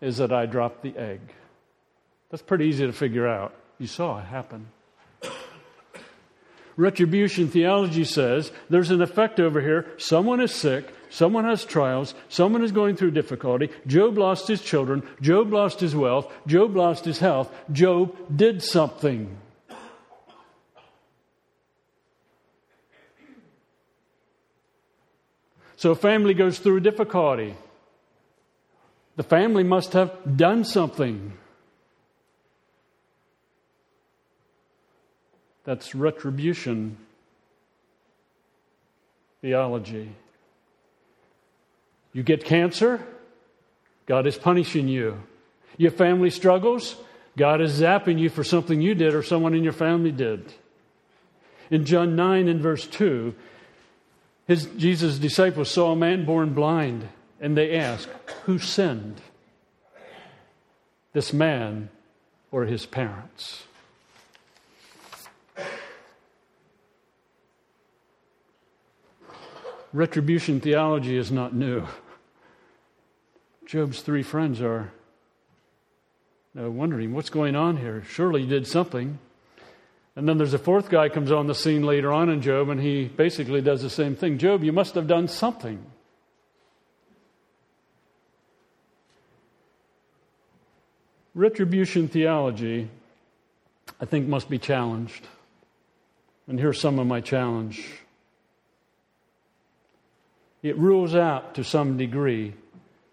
is 0.00 0.16
that 0.16 0.32
I 0.32 0.46
dropped 0.46 0.82
the 0.82 0.96
egg, 0.96 1.20
that's 2.30 2.42
pretty 2.42 2.66
easy 2.66 2.86
to 2.86 2.92
figure 2.92 3.28
out. 3.28 3.54
You 3.78 3.86
saw 3.86 4.18
it 4.18 4.24
happen. 4.24 4.68
Retribution 6.76 7.48
theology 7.48 8.04
says 8.04 8.50
there's 8.68 8.90
an 8.90 9.00
effect 9.00 9.38
over 9.38 9.60
here. 9.60 9.86
Someone 9.96 10.40
is 10.40 10.52
sick. 10.52 10.92
Someone 11.08 11.44
has 11.44 11.64
trials. 11.64 12.14
Someone 12.28 12.64
is 12.64 12.72
going 12.72 12.96
through 12.96 13.12
difficulty. 13.12 13.70
Job 13.86 14.18
lost 14.18 14.48
his 14.48 14.60
children. 14.60 15.02
Job 15.20 15.52
lost 15.52 15.78
his 15.78 15.94
wealth. 15.94 16.32
Job 16.46 16.74
lost 16.74 17.04
his 17.04 17.18
health. 17.18 17.54
Job 17.70 18.16
did 18.36 18.62
something. 18.62 19.38
So 25.76 25.90
a 25.90 25.94
family 25.94 26.34
goes 26.34 26.58
through 26.58 26.80
difficulty. 26.80 27.54
The 29.16 29.22
family 29.22 29.62
must 29.62 29.92
have 29.92 30.36
done 30.36 30.64
something. 30.64 31.34
That's 35.64 35.94
retribution 35.94 36.98
theology. 39.40 40.10
You 42.12 42.22
get 42.22 42.44
cancer, 42.44 43.04
God 44.06 44.26
is 44.26 44.36
punishing 44.36 44.88
you. 44.88 45.22
Your 45.76 45.90
family 45.90 46.30
struggles, 46.30 46.96
God 47.36 47.60
is 47.60 47.80
zapping 47.80 48.18
you 48.18 48.28
for 48.28 48.44
something 48.44 48.80
you 48.80 48.94
did 48.94 49.14
or 49.14 49.22
someone 49.22 49.54
in 49.54 49.64
your 49.64 49.72
family 49.72 50.12
did. 50.12 50.52
In 51.70 51.84
John 51.84 52.14
9 52.14 52.48
and 52.48 52.60
verse 52.60 52.86
2, 52.86 53.34
his, 54.46 54.66
Jesus' 54.76 55.18
disciples 55.18 55.70
saw 55.70 55.92
a 55.92 55.96
man 55.96 56.24
born 56.24 56.52
blind, 56.52 57.08
and 57.40 57.56
they 57.56 57.76
asked, 57.76 58.08
Who 58.44 58.58
sinned? 58.58 59.20
This 61.12 61.32
man 61.32 61.88
or 62.52 62.66
his 62.66 62.86
parents? 62.86 63.64
Retribution 69.94 70.58
theology 70.58 71.16
is 71.16 71.30
not 71.30 71.54
new. 71.54 71.86
Job's 73.64 74.00
three 74.00 74.24
friends 74.24 74.60
are 74.60 74.92
uh, 76.58 76.68
wondering 76.68 77.14
what's 77.14 77.30
going 77.30 77.54
on 77.54 77.76
here. 77.76 78.02
Surely 78.08 78.40
he 78.40 78.48
did 78.48 78.66
something. 78.66 79.20
And 80.16 80.28
then 80.28 80.36
there's 80.36 80.52
a 80.52 80.58
fourth 80.58 80.90
guy 80.90 81.08
comes 81.08 81.30
on 81.30 81.46
the 81.46 81.54
scene 81.54 81.84
later 81.84 82.12
on 82.12 82.28
in 82.28 82.42
Job, 82.42 82.70
and 82.70 82.80
he 82.80 83.04
basically 83.04 83.60
does 83.60 83.82
the 83.82 83.88
same 83.88 84.16
thing. 84.16 84.36
Job, 84.36 84.64
you 84.64 84.72
must 84.72 84.96
have 84.96 85.06
done 85.06 85.28
something. 85.28 85.78
Retribution 91.36 92.08
theology, 92.08 92.90
I 94.00 94.06
think, 94.06 94.26
must 94.26 94.50
be 94.50 94.58
challenged. 94.58 95.24
And 96.48 96.58
here's 96.58 96.80
some 96.80 96.98
of 96.98 97.06
my 97.06 97.20
challenge. 97.20 97.88
It 100.64 100.78
rules 100.78 101.14
out 101.14 101.56
to 101.56 101.62
some 101.62 101.98
degree 101.98 102.54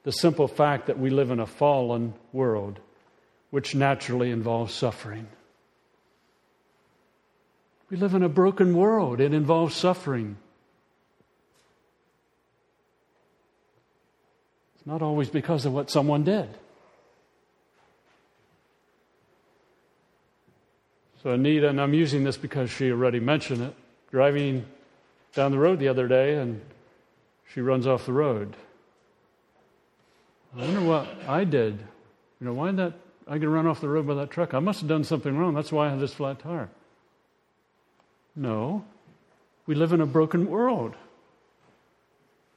the 0.03 0.13
simple 0.13 0.47
fact 0.47 0.87
that 0.87 0.97
we 0.97 1.09
live 1.09 1.31
in 1.31 1.41
a 1.41 1.45
fallen 1.45 2.13
world, 2.31 2.79
which 3.49 3.75
naturally 3.75 4.31
involves 4.31 4.73
suffering. 4.73 5.27
We 7.89 7.97
live 7.97 8.15
in 8.15 8.23
a 8.23 8.29
broken 8.29 8.73
world, 8.73 9.19
it 9.19 9.33
involves 9.33 9.75
suffering. 9.75 10.37
It's 14.77 14.87
not 14.87 15.01
always 15.01 15.29
because 15.29 15.65
of 15.65 15.73
what 15.73 15.91
someone 15.91 16.23
did. 16.23 16.47
So, 21.21 21.31
Anita, 21.31 21.67
and 21.67 21.81
I'm 21.81 21.93
using 21.93 22.23
this 22.23 22.37
because 22.37 22.71
she 22.71 22.91
already 22.91 23.19
mentioned 23.19 23.61
it, 23.61 23.75
driving 24.09 24.65
down 25.33 25.51
the 25.51 25.59
road 25.59 25.79
the 25.79 25.89
other 25.89 26.07
day 26.07 26.35
and 26.35 26.61
she 27.53 27.61
runs 27.61 27.85
off 27.85 28.05
the 28.05 28.13
road. 28.13 28.55
I 30.55 30.61
wonder 30.61 30.81
what 30.81 31.07
I 31.27 31.43
did. 31.43 31.79
You 32.39 32.47
know, 32.47 32.53
why 32.53 32.71
that 32.71 32.93
I 33.27 33.37
get 33.37 33.47
run 33.47 33.67
off 33.67 33.81
the 33.81 33.89
road 33.89 34.07
by 34.07 34.15
that 34.15 34.31
truck? 34.31 34.53
I 34.53 34.59
must 34.59 34.81
have 34.81 34.89
done 34.89 35.03
something 35.03 35.37
wrong. 35.37 35.53
That's 35.53 35.71
why 35.71 35.87
I 35.87 35.89
have 35.89 35.99
this 35.99 36.13
flat 36.13 36.39
tire. 36.39 36.69
No. 38.35 38.83
We 39.65 39.75
live 39.75 39.93
in 39.93 40.01
a 40.01 40.05
broken 40.05 40.49
world. 40.49 40.95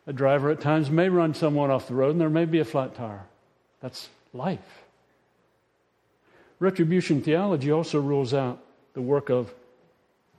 A 0.06 0.12
driver 0.12 0.50
at 0.50 0.60
times 0.60 0.90
may 0.90 1.08
run 1.08 1.34
someone 1.34 1.70
off 1.70 1.88
the 1.88 1.94
road 1.94 2.10
and 2.10 2.20
there 2.20 2.30
may 2.30 2.44
be 2.44 2.60
a 2.60 2.64
flat 2.64 2.94
tire. 2.94 3.24
That's 3.80 4.08
life. 4.32 4.84
Retribution 6.58 7.20
theology 7.22 7.70
also 7.70 8.00
rules 8.00 8.32
out 8.32 8.60
the 8.94 9.02
work 9.02 9.28
of 9.28 9.52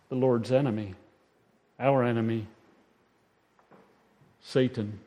the 0.09 0.15
Lord's 0.15 0.51
enemy, 0.51 0.95
our 1.79 2.03
enemy, 2.03 2.47
Satan. 4.47 4.99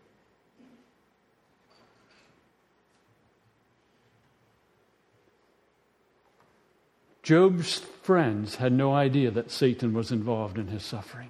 Job's 7.23 7.78
friends 8.02 8.57
had 8.57 8.73
no 8.73 8.92
idea 8.92 9.30
that 9.30 9.50
Satan 9.50 9.95
was 9.95 10.11
involved 10.11 10.59
in 10.59 10.66
his 10.66 10.83
suffering. 10.83 11.28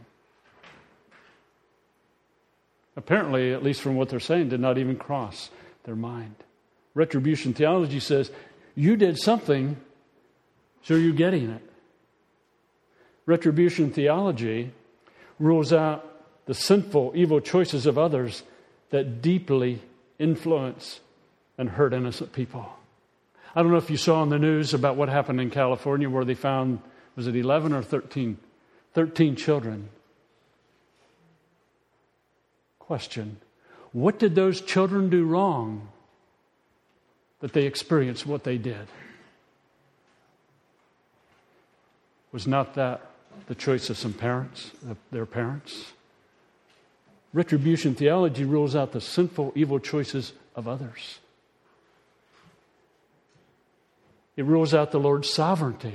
Apparently, 2.97 3.53
at 3.53 3.63
least 3.63 3.83
from 3.83 3.97
what 3.97 4.09
they're 4.09 4.21
saying, 4.21 4.49
did 4.49 4.61
not 4.61 4.79
even 4.79 4.97
cross 4.97 5.51
their 5.85 5.97
mind. 5.97 6.35
Retribution 6.95 7.53
theology 7.53 8.01
says 8.01 8.31
you 8.75 8.97
did 8.97 9.19
something, 9.19 9.77
so 10.83 10.95
you're 10.95 11.13
getting 11.13 11.51
it. 11.51 11.63
Retribution 13.27 13.91
theology 13.91 14.73
rules 15.39 15.73
out 15.73 16.08
the 16.49 16.55
sinful, 16.55 17.13
evil 17.15 17.41
choices 17.41 17.87
of 17.87 17.97
others 17.97 18.43
that 18.91 19.23
deeply 19.23 19.81
influence 20.19 20.99
and 21.57 21.69
hurt 21.69 21.93
innocent 21.93 22.33
people. 22.33 22.69
I 23.55 23.63
don't 23.63 23.71
know 23.71 23.79
if 23.79 23.91
you 23.91 23.97
saw 23.97 24.23
in 24.23 24.31
the 24.31 24.39
news 24.39 24.75
about 24.75 24.97
what 24.97 25.09
happened 25.09 25.41
in 25.41 25.51
California 25.51 26.11
where 26.11 26.25
they 26.25 26.35
found, 26.35 26.81
was 27.15 27.27
it 27.27 27.37
11 27.37 27.73
or 27.73 27.83
13? 27.83 28.39
13 28.95 29.37
children. 29.37 29.91
Question 32.81 33.37
What 33.93 34.19
did 34.19 34.35
those 34.35 34.61
children 34.61 35.11
do 35.11 35.25
wrong 35.25 35.89
that 37.41 37.53
they 37.53 37.65
experienced 37.65 38.27
what 38.27 38.45
they 38.45 38.59
did. 38.59 38.89
Was 42.33 42.47
not 42.47 42.75
that 42.75 43.01
the 43.47 43.55
choice 43.55 43.91
of 43.91 43.97
some 43.97 44.13
parents, 44.13 44.73
their 45.11 45.27
parents? 45.27 45.93
Retribution 47.33 47.95
theology 47.95 48.45
rules 48.45 48.75
out 48.75 48.93
the 48.93 49.01
sinful, 49.01 49.53
evil 49.55 49.79
choices 49.79 50.33
of 50.55 50.67
others. 50.67 51.19
It 54.37 54.45
rules 54.45 54.73
out 54.73 54.93
the 54.93 55.01
Lord's 55.01 55.31
sovereignty. 55.31 55.95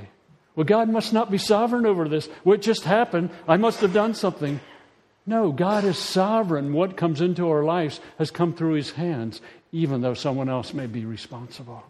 Well, 0.55 0.65
God 0.65 0.89
must 0.89 1.13
not 1.13 1.31
be 1.31 1.37
sovereign 1.37 1.85
over 1.85 2.07
this. 2.07 2.27
What 2.43 2.61
just 2.61 2.83
happened, 2.83 3.31
I 3.47 3.57
must 3.57 3.79
have 3.79 3.93
done 3.93 4.13
something. 4.13 4.59
No, 5.25 5.51
God 5.51 5.85
is 5.85 5.97
sovereign. 5.97 6.73
What 6.73 6.97
comes 6.97 7.21
into 7.21 7.49
our 7.49 7.63
lives 7.63 7.99
has 8.19 8.29
come 8.29 8.53
through 8.53 8.73
His 8.73 8.91
hands 8.91 9.41
even 9.71 10.01
though 10.01 10.13
someone 10.13 10.49
else 10.49 10.73
may 10.73 10.85
be 10.85 11.05
responsible. 11.05 11.83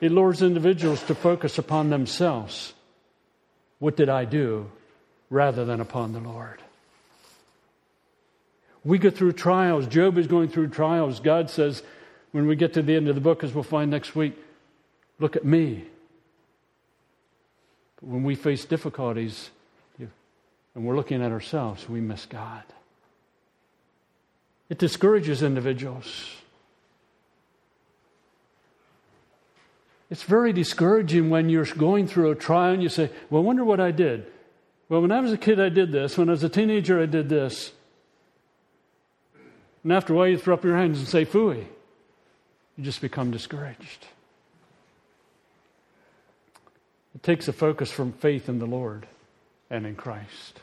It 0.00 0.10
lures 0.10 0.42
individuals 0.42 1.02
to 1.04 1.14
focus 1.14 1.58
upon 1.58 1.90
themselves. 1.90 2.72
What 3.78 3.96
did 3.96 4.08
I 4.08 4.24
do? 4.24 4.70
rather 5.32 5.64
than 5.64 5.80
upon 5.80 6.12
the 6.12 6.20
Lord. 6.20 6.61
We 8.84 8.98
go 8.98 9.10
through 9.10 9.32
trials. 9.32 9.86
Job 9.86 10.18
is 10.18 10.26
going 10.26 10.48
through 10.48 10.68
trials. 10.68 11.20
God 11.20 11.50
says, 11.50 11.82
when 12.32 12.46
we 12.46 12.56
get 12.56 12.74
to 12.74 12.82
the 12.82 12.96
end 12.96 13.08
of 13.08 13.14
the 13.14 13.20
book, 13.20 13.44
as 13.44 13.54
we'll 13.54 13.62
find 13.62 13.90
next 13.90 14.16
week, 14.16 14.36
look 15.20 15.36
at 15.36 15.44
me. 15.44 15.84
But 17.96 18.08
when 18.08 18.24
we 18.24 18.34
face 18.34 18.64
difficulties 18.64 19.50
and 20.74 20.84
we're 20.84 20.96
looking 20.96 21.22
at 21.22 21.30
ourselves, 21.30 21.88
we 21.88 22.00
miss 22.00 22.26
God. 22.26 22.64
It 24.70 24.78
discourages 24.78 25.42
individuals. 25.42 26.30
It's 30.10 30.22
very 30.22 30.52
discouraging 30.52 31.30
when 31.30 31.48
you're 31.48 31.66
going 31.66 32.06
through 32.06 32.30
a 32.30 32.34
trial 32.34 32.72
and 32.72 32.82
you 32.82 32.88
say, 32.88 33.10
Well, 33.28 33.42
I 33.42 33.44
wonder 33.44 33.64
what 33.64 33.80
I 33.80 33.90
did. 33.90 34.26
Well, 34.88 35.02
when 35.02 35.12
I 35.12 35.20
was 35.20 35.32
a 35.32 35.38
kid, 35.38 35.60
I 35.60 35.68
did 35.68 35.92
this. 35.92 36.18
When 36.18 36.28
I 36.28 36.32
was 36.32 36.44
a 36.44 36.48
teenager, 36.48 37.00
I 37.00 37.06
did 37.06 37.28
this. 37.28 37.72
And 39.82 39.92
after 39.92 40.12
a 40.12 40.16
while, 40.16 40.28
you 40.28 40.38
throw 40.38 40.54
up 40.54 40.64
your 40.64 40.76
hands 40.76 40.98
and 40.98 41.08
say, 41.08 41.24
Fooey. 41.24 41.66
You 42.76 42.84
just 42.84 43.00
become 43.00 43.30
discouraged. 43.30 44.06
It 47.14 47.22
takes 47.22 47.48
a 47.48 47.52
focus 47.52 47.90
from 47.90 48.12
faith 48.12 48.48
in 48.48 48.58
the 48.58 48.66
Lord 48.66 49.06
and 49.68 49.86
in 49.86 49.94
Christ 49.94 50.60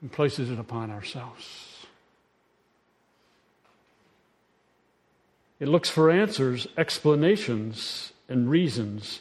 and 0.00 0.12
places 0.12 0.50
it 0.50 0.58
upon 0.58 0.90
ourselves. 0.90 1.86
It 5.58 5.68
looks 5.68 5.90
for 5.90 6.10
answers, 6.10 6.66
explanations, 6.76 8.12
and 8.28 8.48
reasons 8.48 9.20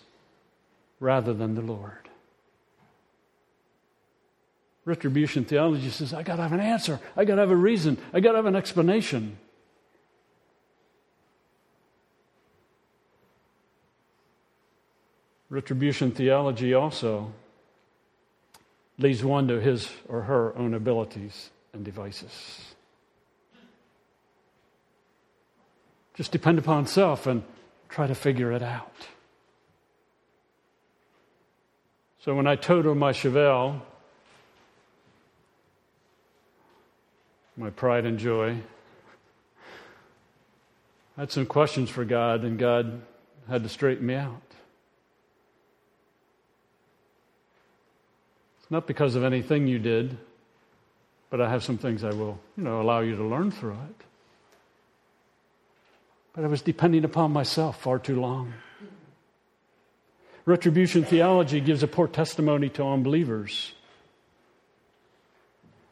rather 0.99 1.33
than 1.33 1.55
the 1.55 1.61
Lord. 1.61 2.08
Retribution 4.89 5.45
theology 5.45 5.87
says, 5.91 6.15
I 6.15 6.23
got 6.23 6.37
to 6.37 6.41
have 6.41 6.51
an 6.51 6.59
answer. 6.59 6.99
I 7.15 7.23
got 7.23 7.35
to 7.35 7.41
have 7.41 7.51
a 7.51 7.55
reason. 7.55 7.99
I 8.11 8.21
got 8.21 8.31
to 8.31 8.37
have 8.37 8.47
an 8.47 8.55
explanation. 8.55 9.37
Retribution 15.51 16.09
theology 16.09 16.73
also 16.73 17.31
leads 18.97 19.23
one 19.23 19.47
to 19.49 19.61
his 19.61 19.91
or 20.07 20.23
her 20.23 20.57
own 20.57 20.73
abilities 20.73 21.51
and 21.71 21.85
devices. 21.85 22.73
Just 26.15 26.31
depend 26.31 26.57
upon 26.57 26.87
self 26.87 27.27
and 27.27 27.43
try 27.89 28.07
to 28.07 28.15
figure 28.15 28.51
it 28.51 28.63
out. 28.63 29.07
So 32.21 32.33
when 32.33 32.47
I 32.47 32.55
totaled 32.55 32.97
my 32.97 33.11
Chevelle, 33.11 33.81
my 37.59 37.69
pride 37.69 38.05
and 38.05 38.17
joy, 38.17 38.55
I 41.17 41.21
had 41.21 41.31
some 41.31 41.45
questions 41.45 41.89
for 41.89 42.05
God, 42.05 42.45
and 42.45 42.57
God 42.57 43.01
had 43.49 43.63
to 43.63 43.69
straighten 43.69 44.05
me 44.05 44.15
out. 44.15 44.41
It's 48.61 48.71
not 48.71 48.87
because 48.87 49.15
of 49.15 49.25
anything 49.25 49.67
you 49.67 49.77
did, 49.77 50.17
but 51.29 51.41
I 51.41 51.49
have 51.49 51.61
some 51.61 51.77
things 51.77 52.05
I 52.05 52.11
will, 52.11 52.39
you 52.55 52.63
know, 52.63 52.81
allow 52.81 53.01
you 53.01 53.17
to 53.17 53.23
learn 53.23 53.51
through 53.51 53.73
it. 53.73 54.05
But 56.31 56.45
I 56.45 56.47
was 56.47 56.61
depending 56.61 57.03
upon 57.03 57.33
myself 57.33 57.81
far 57.81 57.99
too 57.99 58.21
long. 58.21 58.53
Retribution 60.45 61.03
theology 61.03 61.59
gives 61.59 61.83
a 61.83 61.87
poor 61.87 62.07
testimony 62.07 62.69
to 62.69 62.85
unbelievers. 62.85 63.73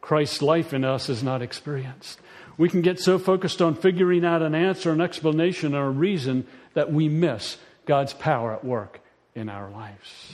Christ's 0.01 0.41
life 0.41 0.73
in 0.73 0.83
us 0.83 1.09
is 1.09 1.23
not 1.23 1.41
experienced. 1.41 2.19
We 2.57 2.69
can 2.69 2.81
get 2.81 2.99
so 2.99 3.19
focused 3.19 3.61
on 3.61 3.75
figuring 3.75 4.25
out 4.25 4.41
an 4.41 4.55
answer, 4.55 4.91
an 4.91 5.01
explanation, 5.01 5.75
or 5.75 5.87
a 5.87 5.91
reason 5.91 6.47
that 6.73 6.91
we 6.91 7.07
miss 7.09 7.57
God's 7.85 8.13
power 8.13 8.53
at 8.53 8.65
work 8.65 8.99
in 9.35 9.49
our 9.49 9.69
lives. 9.69 10.33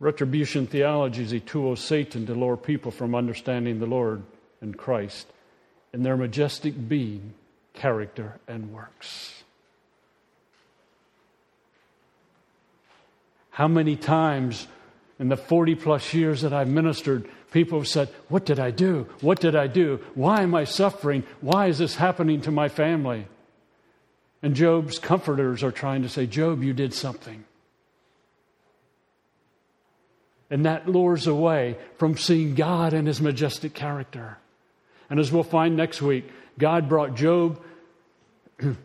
Retribution 0.00 0.68
theology 0.68 1.24
is 1.24 1.32
a 1.32 1.40
tool 1.40 1.72
of 1.72 1.78
Satan 1.80 2.26
to 2.26 2.34
lure 2.34 2.56
people 2.56 2.92
from 2.92 3.16
understanding 3.16 3.80
the 3.80 3.86
Lord 3.86 4.22
and 4.60 4.76
Christ 4.76 5.26
in 5.92 6.02
their 6.04 6.16
majestic 6.16 6.88
being, 6.88 7.34
character, 7.74 8.38
and 8.46 8.72
works. 8.72 9.42
How 13.50 13.66
many 13.66 13.96
times 13.96 14.68
in 15.18 15.28
the 15.28 15.36
40 15.36 15.74
plus 15.74 16.14
years 16.14 16.42
that 16.42 16.52
I've 16.52 16.68
ministered, 16.68 17.28
people 17.50 17.78
have 17.80 17.88
said, 17.88 18.08
What 18.28 18.44
did 18.44 18.60
I 18.60 18.70
do? 18.70 19.06
What 19.20 19.40
did 19.40 19.56
I 19.56 19.66
do? 19.66 20.00
Why 20.14 20.42
am 20.42 20.54
I 20.54 20.64
suffering? 20.64 21.24
Why 21.40 21.66
is 21.66 21.78
this 21.78 21.96
happening 21.96 22.40
to 22.42 22.50
my 22.50 22.68
family? 22.68 23.26
And 24.42 24.54
Job's 24.54 24.98
comforters 24.98 25.64
are 25.64 25.72
trying 25.72 26.02
to 26.02 26.08
say, 26.08 26.26
Job, 26.26 26.62
you 26.62 26.72
did 26.72 26.94
something. 26.94 27.44
And 30.50 30.64
that 30.64 30.88
lures 30.88 31.26
away 31.26 31.76
from 31.98 32.16
seeing 32.16 32.54
God 32.54 32.94
and 32.94 33.06
his 33.06 33.20
majestic 33.20 33.74
character. 33.74 34.38
And 35.10 35.18
as 35.18 35.32
we'll 35.32 35.42
find 35.42 35.76
next 35.76 36.00
week, 36.00 36.30
God 36.58 36.88
brought 36.88 37.16
Job 37.16 37.60
to 38.58 38.76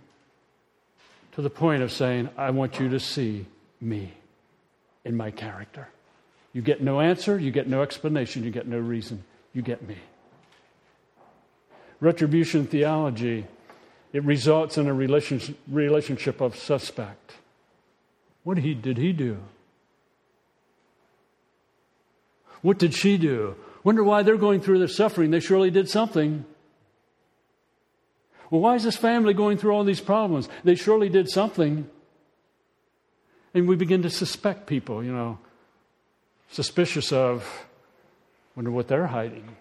the 1.36 1.50
point 1.50 1.84
of 1.84 1.92
saying, 1.92 2.30
I 2.38 2.50
want 2.50 2.80
you 2.80 2.90
to 2.90 3.00
see 3.00 3.46
me 3.80 4.14
in 5.06 5.16
my 5.16 5.32
character. 5.32 5.88
You 6.54 6.62
get 6.62 6.82
no 6.82 7.02
answer, 7.02 7.38
you 7.38 7.52
get 7.52 7.68
no 7.68 7.82
explanation, 7.82 8.44
you 8.44 8.52
get 8.52 8.68
no 8.68 8.78
reason. 8.78 9.24
You 9.54 9.64
get 9.64 9.88
me. 9.88 9.98
Retribution 12.00 12.68
theology, 12.68 13.46
it 14.12 14.24
results 14.24 14.78
in 14.78 14.88
a 14.88 14.94
relationship, 14.94 16.42
of 16.42 16.56
suspect. 16.56 17.34
What 18.44 18.60
he, 18.60 18.74
did 18.74 18.98
he 18.98 19.14
do? 19.14 19.40
What 22.62 22.78
did 22.78 22.94
she 22.94 23.18
do? 23.18 23.56
Wonder 23.84 24.04
why 24.04 24.24
they're 24.24 24.38
going 24.38 24.62
through 24.62 24.80
their 24.80 24.88
suffering. 24.88 25.32
They 25.32 25.40
surely 25.40 25.72
did 25.72 25.90
something. 25.90 26.46
Well, 28.50 28.62
why 28.62 28.76
is 28.76 28.84
this 28.84 28.96
family 28.96 29.34
going 29.34 29.58
through 29.58 29.72
all 29.72 29.84
these 29.84 30.00
problems? 30.00 30.48
They 30.64 30.76
surely 30.76 31.10
did 31.10 31.30
something. 31.30 31.90
And 33.54 33.68
we 33.68 33.76
begin 33.76 34.04
to 34.04 34.10
suspect 34.10 34.68
people, 34.68 35.04
you 35.04 35.12
know, 35.12 35.40
suspicious 36.50 37.12
of, 37.12 37.66
wonder 38.56 38.72
what 38.72 38.88
they're 38.88 39.08
hiding. 39.08 39.56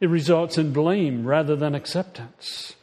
It 0.00 0.08
results 0.08 0.58
in 0.58 0.72
blame 0.72 1.24
rather 1.24 1.54
than 1.54 1.74
acceptance. 1.74 2.74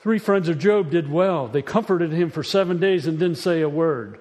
Three 0.00 0.18
friends 0.18 0.50
of 0.50 0.58
Job 0.58 0.90
did 0.90 1.10
well. 1.10 1.48
They 1.48 1.62
comforted 1.62 2.12
him 2.12 2.28
for 2.28 2.42
seven 2.42 2.78
days 2.78 3.06
and 3.06 3.18
didn't 3.18 3.38
say 3.38 3.62
a 3.62 3.68
word. 3.68 4.20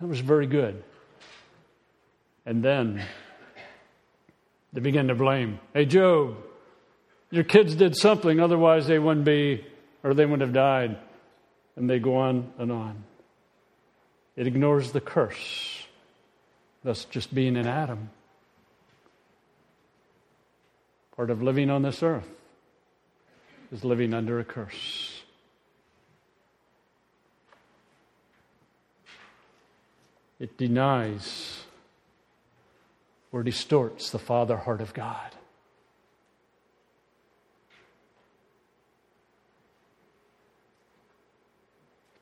That 0.00 0.08
was 0.08 0.18
very 0.18 0.48
good. 0.48 0.82
And 2.44 2.64
then 2.64 3.04
they 4.72 4.80
began 4.80 5.06
to 5.06 5.14
blame. 5.14 5.60
Hey, 5.72 5.84
Job, 5.84 6.36
your 7.30 7.44
kids 7.44 7.76
did 7.76 7.96
something, 7.96 8.40
otherwise 8.40 8.88
they 8.88 8.98
wouldn't 8.98 9.24
be, 9.24 9.64
or 10.02 10.14
they 10.14 10.26
wouldn't 10.26 10.42
have 10.42 10.52
died. 10.52 10.98
And 11.76 11.88
they 11.88 12.00
go 12.00 12.16
on 12.16 12.52
and 12.58 12.72
on. 12.72 13.04
It 14.36 14.46
ignores 14.46 14.92
the 14.92 15.00
curse, 15.00 15.86
thus, 16.84 17.06
just 17.06 17.34
being 17.34 17.56
in 17.56 17.66
Adam. 17.66 18.10
Part 21.16 21.30
of 21.30 21.42
living 21.42 21.70
on 21.70 21.82
this 21.82 22.02
earth 22.02 22.28
is 23.72 23.82
living 23.82 24.12
under 24.12 24.38
a 24.38 24.44
curse. 24.44 25.22
It 30.38 30.58
denies 30.58 31.62
or 33.32 33.42
distorts 33.42 34.10
the 34.10 34.18
Father 34.18 34.58
heart 34.58 34.82
of 34.82 34.92
God. 34.92 35.34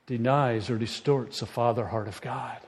Denies 0.07 0.71
or 0.71 0.79
distorts 0.79 1.41
the 1.41 1.47
father 1.47 1.87
heart 1.87 2.09
of 2.09 2.21
God. 2.21 2.59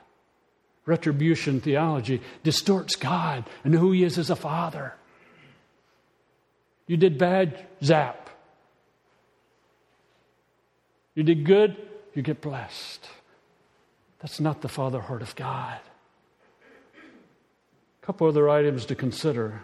Retribution 0.87 1.61
theology 1.61 2.23
distorts 2.43 2.97
God 2.97 3.45
and 3.65 3.75
who 3.75 3.93
He 3.93 4.05
is 4.05 4.19
as 4.19 4.31
a 4.31 4.37
father. 4.37 4.95
You 6.87 6.97
did 6.97 7.19
bad, 7.19 7.67
zap. 7.83 8.31
You 11.15 11.23
did 11.23 11.45
good, 11.45 11.77
you 12.15 12.23
get 12.23 12.41
blessed. 12.41 13.07
That's 14.21 14.39
not 14.41 14.63
the 14.63 14.69
father 14.69 15.01
heart 15.01 15.23
of 15.23 15.35
God. 15.35 15.81
A 18.03 18.07
couple 18.07 18.29
other 18.29 18.49
items 18.49 18.87
to 18.87 18.95
consider. 18.95 19.63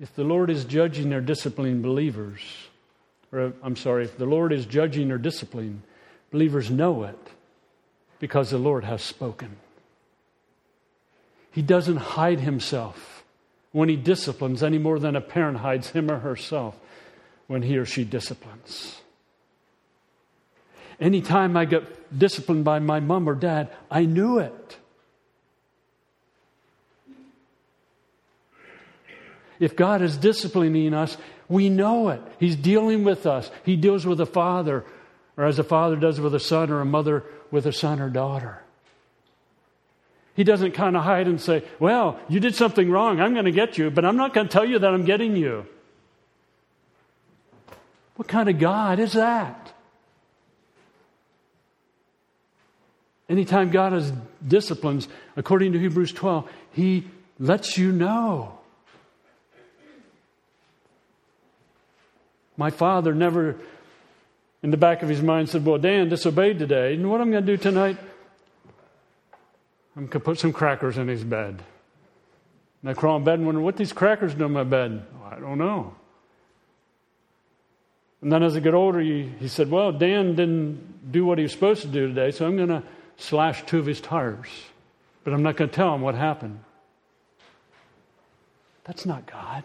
If 0.00 0.14
the 0.14 0.24
Lord 0.24 0.50
is 0.50 0.64
judging 0.64 1.12
or 1.12 1.20
disciplining 1.20 1.80
believers, 1.80 2.40
or 3.34 3.52
I'm 3.62 3.76
sorry, 3.76 4.04
if 4.04 4.16
the 4.16 4.26
Lord 4.26 4.52
is 4.52 4.64
judging 4.66 5.10
or 5.10 5.18
disciplining, 5.18 5.82
believers 6.30 6.70
know 6.70 7.02
it 7.04 7.18
because 8.20 8.50
the 8.50 8.58
Lord 8.58 8.84
has 8.84 9.02
spoken. 9.02 9.56
He 11.50 11.62
doesn't 11.62 11.96
hide 11.96 12.40
himself 12.40 13.24
when 13.72 13.88
he 13.88 13.96
disciplines 13.96 14.62
any 14.62 14.78
more 14.78 14.98
than 14.98 15.16
a 15.16 15.20
parent 15.20 15.58
hides 15.58 15.90
him 15.90 16.10
or 16.10 16.20
herself 16.20 16.78
when 17.46 17.62
he 17.62 17.76
or 17.76 17.84
she 17.84 18.04
disciplines. 18.04 19.00
Anytime 21.00 21.56
I 21.56 21.64
get 21.64 22.16
disciplined 22.16 22.64
by 22.64 22.78
my 22.78 23.00
mom 23.00 23.28
or 23.28 23.34
dad, 23.34 23.70
I 23.90 24.04
knew 24.04 24.38
it. 24.38 24.78
If 29.58 29.76
God 29.76 30.02
is 30.02 30.16
disciplining 30.16 30.94
us, 30.94 31.16
we 31.48 31.68
know 31.68 32.08
it. 32.08 32.20
He's 32.38 32.56
dealing 32.56 33.04
with 33.04 33.26
us. 33.26 33.50
He 33.64 33.76
deals 33.76 34.06
with 34.06 34.20
a 34.20 34.26
father, 34.26 34.84
or 35.36 35.44
as 35.44 35.58
a 35.58 35.64
father 35.64 35.96
does 35.96 36.20
with 36.20 36.34
a 36.34 36.40
son, 36.40 36.70
or 36.70 36.80
a 36.80 36.84
mother 36.84 37.24
with 37.50 37.66
a 37.66 37.72
son 37.72 38.00
or 38.00 38.08
daughter. 38.08 38.62
He 40.34 40.42
doesn't 40.42 40.72
kind 40.72 40.96
of 40.96 41.04
hide 41.04 41.28
and 41.28 41.40
say, 41.40 41.62
Well, 41.78 42.18
you 42.28 42.40
did 42.40 42.54
something 42.54 42.90
wrong. 42.90 43.20
I'm 43.20 43.34
going 43.34 43.44
to 43.44 43.52
get 43.52 43.78
you, 43.78 43.90
but 43.90 44.04
I'm 44.04 44.16
not 44.16 44.34
going 44.34 44.48
to 44.48 44.52
tell 44.52 44.64
you 44.64 44.78
that 44.78 44.92
I'm 44.92 45.04
getting 45.04 45.36
you. 45.36 45.66
What 48.16 48.28
kind 48.28 48.48
of 48.48 48.58
God 48.58 48.98
is 48.98 49.12
that? 49.12 49.72
Anytime 53.28 53.70
God 53.70 53.92
has 53.92 54.12
disciplines, 54.46 55.08
according 55.36 55.72
to 55.72 55.78
Hebrews 55.78 56.12
12, 56.12 56.48
He 56.72 57.04
lets 57.38 57.78
you 57.78 57.90
know. 57.90 58.58
My 62.56 62.70
father 62.70 63.14
never, 63.14 63.56
in 64.62 64.70
the 64.70 64.76
back 64.76 65.02
of 65.02 65.08
his 65.08 65.22
mind, 65.22 65.48
said, 65.48 65.64
Well, 65.64 65.78
Dan 65.78 66.08
disobeyed 66.08 66.58
today. 66.58 66.94
And 66.94 67.10
what 67.10 67.20
I'm 67.20 67.30
going 67.30 67.44
to 67.44 67.56
do 67.56 67.60
tonight? 67.60 67.98
I'm 69.96 70.06
going 70.06 70.10
to 70.10 70.20
put 70.20 70.38
some 70.38 70.52
crackers 70.52 70.98
in 70.98 71.08
his 71.08 71.24
bed. 71.24 71.62
And 72.82 72.90
I 72.90 72.94
crawl 72.94 73.16
in 73.16 73.24
bed 73.24 73.38
and 73.38 73.46
wonder, 73.46 73.60
What 73.60 73.76
these 73.76 73.92
crackers 73.92 74.34
do 74.34 74.44
in 74.44 74.52
my 74.52 74.64
bed? 74.64 75.04
I 75.24 75.38
don't 75.40 75.58
know. 75.58 75.94
And 78.22 78.32
then 78.32 78.42
as 78.42 78.56
I 78.56 78.60
get 78.60 78.72
older, 78.72 79.00
he, 79.00 79.30
he 79.38 79.48
said, 79.48 79.70
Well, 79.70 79.92
Dan 79.92 80.34
didn't 80.34 81.12
do 81.12 81.26
what 81.26 81.38
he 81.38 81.42
was 81.42 81.52
supposed 81.52 81.82
to 81.82 81.88
do 81.88 82.08
today, 82.08 82.30
so 82.30 82.46
I'm 82.46 82.56
going 82.56 82.68
to 82.68 82.82
slash 83.16 83.64
two 83.66 83.78
of 83.78 83.86
his 83.86 84.00
tires. 84.00 84.48
But 85.24 85.34
I'm 85.34 85.42
not 85.42 85.56
going 85.56 85.70
to 85.70 85.76
tell 85.76 85.94
him 85.94 86.00
what 86.00 86.14
happened. 86.14 86.60
That's 88.84 89.06
not 89.06 89.26
God. 89.26 89.64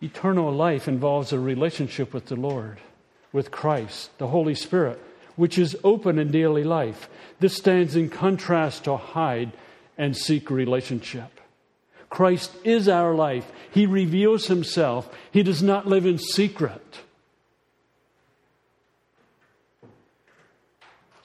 Eternal 0.00 0.52
life 0.52 0.86
involves 0.86 1.32
a 1.32 1.38
relationship 1.38 2.14
with 2.14 2.26
the 2.26 2.36
Lord, 2.36 2.78
with 3.32 3.50
Christ, 3.50 4.16
the 4.18 4.28
Holy 4.28 4.54
Spirit, 4.54 5.00
which 5.36 5.58
is 5.58 5.76
open 5.82 6.18
in 6.18 6.30
daily 6.30 6.64
life. 6.64 7.08
This 7.40 7.56
stands 7.56 7.96
in 7.96 8.08
contrast 8.08 8.84
to 8.84 8.96
hide 8.96 9.52
and 9.96 10.16
seek 10.16 10.50
relationship. 10.50 11.40
Christ 12.10 12.52
is 12.64 12.88
our 12.88 13.14
life. 13.14 13.50
He 13.70 13.86
reveals 13.86 14.46
himself. 14.46 15.08
He 15.30 15.42
does 15.42 15.62
not 15.62 15.86
live 15.86 16.06
in 16.06 16.18
secret. 16.18 17.00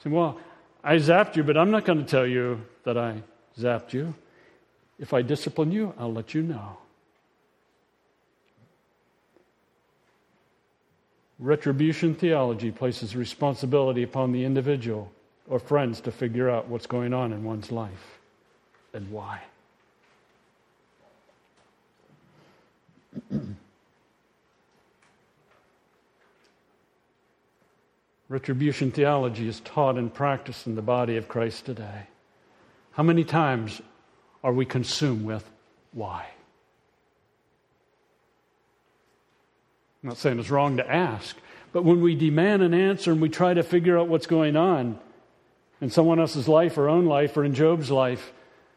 Say, 0.02 0.10
well, 0.10 0.38
I 0.82 0.96
zapped 0.96 1.36
you, 1.36 1.44
but 1.44 1.56
I'm 1.56 1.70
not 1.70 1.84
going 1.84 1.98
to 1.98 2.04
tell 2.04 2.26
you 2.26 2.60
that 2.82 2.98
I 2.98 3.22
zapped 3.58 3.92
you. 3.92 4.14
If 4.98 5.14
I 5.14 5.22
discipline 5.22 5.72
you, 5.72 5.94
I'll 5.98 6.12
let 6.12 6.34
you 6.34 6.42
know. 6.42 6.76
Retribution 11.38 12.14
theology 12.14 12.70
places 12.70 13.16
responsibility 13.16 14.02
upon 14.04 14.32
the 14.32 14.44
individual 14.44 15.10
or 15.48 15.58
friends 15.58 16.00
to 16.02 16.12
figure 16.12 16.48
out 16.48 16.68
what's 16.68 16.86
going 16.86 17.12
on 17.12 17.32
in 17.32 17.42
one's 17.44 17.72
life 17.72 18.18
and 18.92 19.10
why. 19.10 19.40
Retribution 28.28 28.90
theology 28.90 29.48
is 29.48 29.60
taught 29.60 29.96
and 29.98 30.12
practiced 30.14 30.66
in 30.66 30.74
the 30.76 30.82
body 30.82 31.16
of 31.16 31.28
Christ 31.28 31.66
today. 31.66 32.06
How 32.92 33.02
many 33.02 33.24
times 33.24 33.82
are 34.42 34.52
we 34.52 34.64
consumed 34.64 35.24
with 35.24 35.50
why? 35.92 36.28
I'm 40.04 40.08
not 40.08 40.18
saying 40.18 40.38
it's 40.38 40.50
wrong 40.50 40.76
to 40.76 40.88
ask, 40.88 41.34
but 41.72 41.82
when 41.82 42.02
we 42.02 42.14
demand 42.14 42.62
an 42.62 42.74
answer 42.74 43.10
and 43.10 43.22
we 43.22 43.30
try 43.30 43.54
to 43.54 43.62
figure 43.62 43.98
out 43.98 44.06
what's 44.06 44.26
going 44.26 44.54
on 44.54 44.98
in 45.80 45.88
someone 45.88 46.20
else's 46.20 46.46
life, 46.46 46.76
or 46.76 46.90
own 46.90 47.06
life, 47.06 47.38
or 47.38 47.44
in 47.44 47.54
Job's 47.54 47.90
life, 47.90 48.30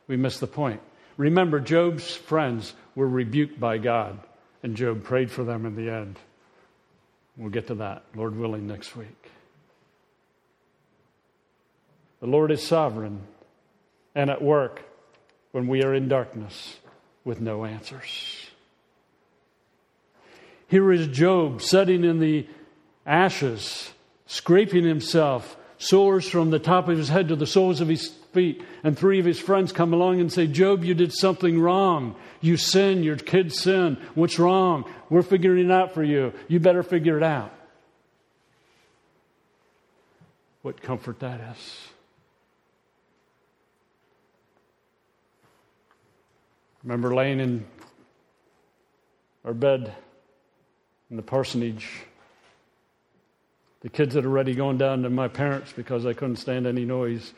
we 0.07 0.15
miss 0.15 0.39
the 0.39 0.47
point. 0.47 0.79
Remember, 1.17 1.59
Job's 1.59 2.15
friends 2.15 2.73
were 2.95 3.09
rebuked 3.09 3.59
by 3.59 3.77
God, 3.77 4.17
and 4.63 4.77
Job 4.77 5.03
prayed 5.03 5.29
for 5.29 5.43
them 5.43 5.65
in 5.65 5.75
the 5.75 5.91
end. 5.91 6.17
We'll 7.35 7.49
get 7.49 7.67
to 7.67 7.75
that, 7.75 8.03
Lord 8.15 8.37
willing, 8.37 8.65
next 8.65 8.95
week. 8.95 9.31
The 12.21 12.27
Lord 12.27 12.51
is 12.51 12.65
sovereign 12.65 13.19
and 14.15 14.29
at 14.29 14.41
work 14.41 14.81
when 15.51 15.67
we 15.67 15.83
are 15.83 15.93
in 15.93 16.07
darkness 16.07 16.77
with 17.25 17.41
no 17.41 17.65
answers. 17.65 18.46
Here 20.67 20.91
is 20.91 21.07
Job 21.07 21.61
sitting 21.61 22.03
in 22.03 22.19
the 22.19 22.45
ashes, 23.05 23.91
scraping 24.25 24.83
himself, 24.83 25.55
sores 25.77 26.27
from 26.27 26.49
the 26.49 26.59
top 26.59 26.89
of 26.89 26.97
his 26.97 27.09
head 27.09 27.29
to 27.29 27.35
the 27.35 27.47
soles 27.47 27.79
of 27.79 27.87
his 27.87 28.09
feet. 28.33 28.63
And 28.83 28.97
three 28.97 29.19
of 29.19 29.25
his 29.25 29.39
friends 29.39 29.71
come 29.71 29.93
along 29.93 30.19
and 30.19 30.31
say, 30.31 30.47
Job, 30.47 30.83
you 30.83 30.93
did 30.93 31.13
something 31.13 31.59
wrong. 31.59 32.15
You 32.41 32.57
sin, 32.57 33.03
your 33.03 33.15
kids 33.15 33.59
sin. 33.59 33.97
What's 34.15 34.39
wrong? 34.39 34.85
We're 35.09 35.21
figuring 35.21 35.65
it 35.65 35.71
out 35.71 35.93
for 35.93 36.03
you. 36.03 36.33
You 36.47 36.59
better 36.59 36.83
figure 36.83 37.17
it 37.17 37.23
out. 37.23 37.53
What 40.61 40.81
comfort 40.81 41.19
that 41.19 41.39
is. 41.55 41.87
remember 46.83 47.13
laying 47.13 47.41
in 47.41 47.65
our 49.43 49.53
bed 49.53 49.93
in 51.09 51.15
the 51.15 51.23
parsonage. 51.23 51.87
The 53.81 53.89
kids 53.89 54.15
had 54.15 54.25
already 54.25 54.53
gone 54.53 54.77
down 54.77 55.03
to 55.03 55.09
my 55.09 55.27
parents 55.27 55.71
because 55.71 56.05
I 56.05 56.13
couldn't 56.13 56.37
stand 56.37 56.67
any 56.67 56.85
noise 56.85 57.33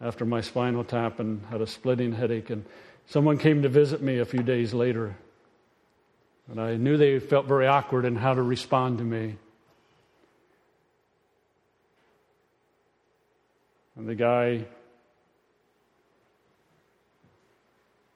after 0.00 0.24
my 0.24 0.40
spinal 0.40 0.84
tap 0.84 1.20
and 1.20 1.44
had 1.46 1.60
a 1.60 1.66
splitting 1.66 2.12
headache. 2.12 2.50
And 2.50 2.64
someone 3.06 3.38
came 3.38 3.62
to 3.62 3.68
visit 3.68 4.02
me 4.02 4.18
a 4.18 4.24
few 4.24 4.42
days 4.42 4.74
later. 4.74 5.16
And 6.50 6.60
I 6.60 6.76
knew 6.76 6.96
they 6.96 7.18
felt 7.18 7.46
very 7.46 7.66
awkward 7.66 8.04
in 8.04 8.16
how 8.16 8.34
to 8.34 8.42
respond 8.42 8.98
to 8.98 9.04
me. 9.04 9.36
And 13.96 14.06
the 14.08 14.14
guy 14.14 14.64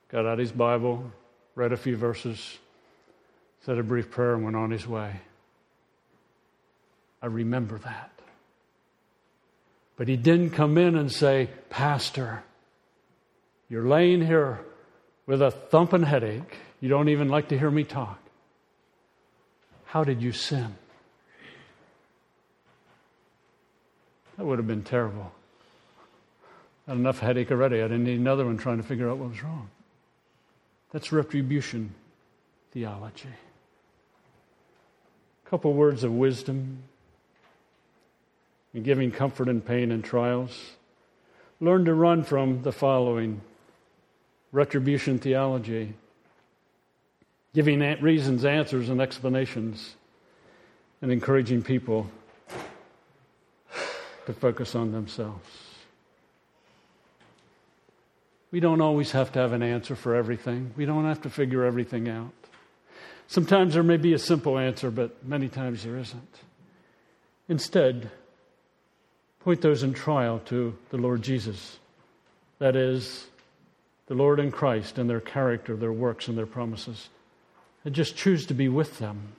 got 0.09 0.27
out 0.27 0.39
his 0.39 0.53
Bible, 0.53 1.11
read 1.55 1.73
a 1.73 1.77
few 1.77 1.97
verses, 1.97 2.59
said 3.65 3.79
a 3.79 3.83
brief 3.83 4.11
prayer, 4.11 4.35
and 4.35 4.45
went 4.45 4.57
on 4.57 4.71
his 4.71 4.87
way. 4.87 5.21
I 7.23 7.27
remember 7.27 7.79
that. 7.79 8.11
But 9.97 10.09
he 10.09 10.17
didn't 10.17 10.51
come 10.51 10.79
in 10.79 10.97
and 10.97 11.13
say, 11.13 11.51
Pastor, 11.69 12.43
you're 13.69 13.87
laying 13.87 14.25
here 14.25 14.61
with 15.27 15.43
a 15.43 15.51
thumping 15.51 16.03
headache. 16.03 16.57
You 16.81 16.89
don't 16.89 17.11
even 17.11 17.29
like 17.29 17.49
to 17.49 17.59
hear 17.59 17.71
me 17.71 17.85
talk. 17.85 18.19
How 19.85 20.05
did 20.05 20.23
you 20.23 20.33
sin? 20.33 20.75
That 24.39 24.47
would 24.47 24.59
have 24.59 24.67
been 24.67 24.85
terrible. 24.85 25.31
I 26.87 26.93
had 26.93 26.99
enough 26.99 27.19
headache 27.19 27.51
already. 27.51 27.81
I 27.81 27.83
didn't 27.83 28.05
need 28.05 28.19
another 28.19 28.47
one 28.47 28.57
trying 28.57 28.79
to 28.79 28.83
figure 28.83 29.11
out 29.11 29.19
what 29.19 29.31
was 29.31 29.43
wrong. 29.43 29.69
That's 30.93 31.13
retribution 31.13 31.95
theology. 32.73 33.29
Couple 35.51 35.73
words 35.73 36.05
of 36.05 36.13
wisdom 36.13 36.85
in 38.73 38.85
giving 38.85 39.11
comfort 39.11 39.49
in 39.49 39.61
pain 39.61 39.91
and 39.91 40.05
trials. 40.05 40.57
Learn 41.61 41.85
to 41.87 41.93
run 41.93 42.23
from 42.23 42.63
the 42.63 42.71
following 42.71 43.41
retribution 44.53 45.19
theology, 45.19 45.95
giving 47.53 47.81
reasons, 48.01 48.45
answers, 48.45 48.89
and 48.91 49.01
explanations, 49.01 49.97
and 51.03 51.11
encouraging 51.11 51.63
people 51.63 52.09
to 54.27 54.33
focus 54.33 54.77
on 54.77 54.93
themselves. 54.93 55.49
We 58.53 58.61
don't 58.61 58.81
always 58.81 59.11
have 59.11 59.33
to 59.33 59.41
have 59.41 59.53
an 59.53 59.65
answer 59.65 59.97
for 59.97 60.15
everything. 60.15 60.73
We 60.77 60.87
don't 60.87 61.07
have 61.07 61.23
to 61.23 61.29
figure 61.29 61.65
everything 61.65 62.09
out. 62.09 62.40
Sometimes 63.31 63.75
there 63.75 63.85
may 63.85 63.97
be 63.97 64.13
a 64.13 64.19
simple 64.19 64.59
answer, 64.59 64.91
but 64.91 65.25
many 65.25 65.49
times 65.49 65.85
there 65.85 65.97
isn't. 65.97 66.39
Instead, 67.49 68.11
point 69.39 69.61
those 69.61 69.85
in 69.85 69.95
trial 69.95 70.41
to 70.47 70.77
the 70.89 70.97
Lord 70.97 71.23
Jesus. 71.23 71.79
That 72.59 72.75
is, 72.75 73.29
the 74.09 74.17
Lord 74.17 74.41
and 74.41 74.53
Christ 74.53 74.99
and 74.99 75.09
their 75.09 75.21
character, 75.21 75.77
their 75.77 75.93
works, 75.93 76.27
and 76.27 76.37
their 76.37 76.45
promises. 76.45 77.09
And 77.85 77.95
just 77.95 78.17
choose 78.17 78.47
to 78.47 78.55
be 78.55 78.69
with 78.69 78.99
them, 78.99 79.35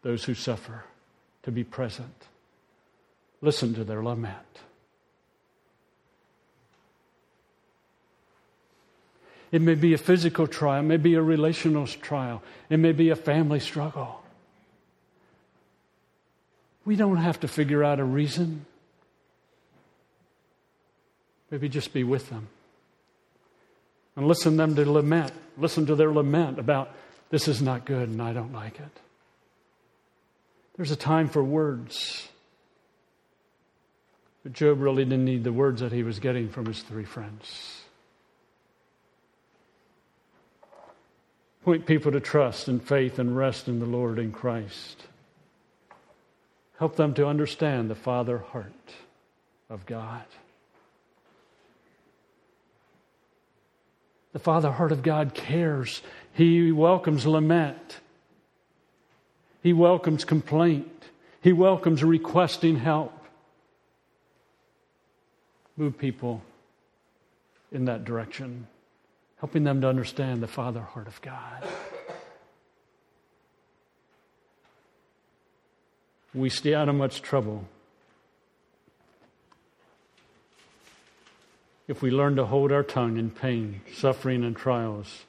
those 0.00 0.24
who 0.24 0.32
suffer, 0.32 0.84
to 1.42 1.52
be 1.52 1.64
present. 1.64 2.28
Listen 3.42 3.74
to 3.74 3.84
their 3.84 4.02
lament. 4.02 4.60
It 9.52 9.62
may 9.62 9.74
be 9.74 9.94
a 9.94 9.98
physical 9.98 10.46
trial, 10.46 10.80
it 10.80 10.86
may 10.86 10.96
be 10.96 11.14
a 11.14 11.22
relational 11.22 11.86
trial, 11.86 12.42
it 12.68 12.78
may 12.78 12.92
be 12.92 13.10
a 13.10 13.16
family 13.16 13.60
struggle. 13.60 14.22
We 16.84 16.96
don't 16.96 17.18
have 17.18 17.40
to 17.40 17.48
figure 17.48 17.84
out 17.84 18.00
a 18.00 18.04
reason. 18.04 18.64
Maybe 21.50 21.68
just 21.68 21.92
be 21.92 22.04
with 22.04 22.30
them. 22.30 22.48
And 24.16 24.26
listen 24.26 24.52
to 24.52 24.56
them 24.58 24.74
to 24.76 24.90
lament. 24.90 25.32
Listen 25.58 25.86
to 25.86 25.94
their 25.94 26.12
lament 26.12 26.58
about 26.58 26.94
this 27.30 27.48
is 27.48 27.60
not 27.60 27.84
good 27.84 28.08
and 28.08 28.20
I 28.20 28.32
don't 28.32 28.52
like 28.52 28.78
it. 28.78 29.00
There's 30.76 30.90
a 30.90 30.96
time 30.96 31.28
for 31.28 31.44
words. 31.44 32.28
But 34.42 34.52
Job 34.52 34.80
really 34.80 35.04
didn't 35.04 35.26
need 35.26 35.44
the 35.44 35.52
words 35.52 35.80
that 35.80 35.92
he 35.92 36.02
was 36.02 36.18
getting 36.18 36.48
from 36.48 36.66
his 36.66 36.80
three 36.82 37.04
friends. 37.04 37.79
Point 41.64 41.84
people 41.84 42.12
to 42.12 42.20
trust 42.20 42.68
and 42.68 42.82
faith 42.82 43.18
and 43.18 43.36
rest 43.36 43.68
in 43.68 43.80
the 43.80 43.86
Lord 43.86 44.18
in 44.18 44.32
Christ. 44.32 45.02
Help 46.78 46.96
them 46.96 47.12
to 47.14 47.26
understand 47.26 47.90
the 47.90 47.94
Father 47.94 48.38
heart 48.38 48.72
of 49.68 49.84
God. 49.84 50.24
The 54.32 54.38
Father 54.38 54.72
heart 54.72 54.92
of 54.92 55.02
God 55.02 55.34
cares. 55.34 56.00
He 56.32 56.72
welcomes 56.72 57.26
lament. 57.26 57.98
He 59.62 59.74
welcomes 59.74 60.24
complaint. 60.24 61.04
He 61.42 61.52
welcomes 61.52 62.02
requesting 62.02 62.76
help. 62.76 63.12
Move 65.76 65.98
people 65.98 66.40
in 67.70 67.84
that 67.84 68.04
direction 68.04 68.66
helping 69.40 69.64
them 69.64 69.80
to 69.80 69.88
understand 69.88 70.42
the 70.42 70.46
Father 70.46 70.80
heart 70.80 71.08
of 71.08 71.20
God. 71.22 71.66
We 76.32 76.48
stay 76.48 76.74
out 76.74 76.88
of 76.88 76.94
much 76.94 77.22
trouble 77.22 77.64
if 81.88 82.02
we 82.02 82.10
learn 82.10 82.36
to 82.36 82.46
hold 82.46 82.70
our 82.70 82.84
tongue 82.84 83.16
in 83.16 83.30
pain, 83.30 83.80
suffering, 83.92 84.44
and 84.44 84.54
trials 84.54 85.24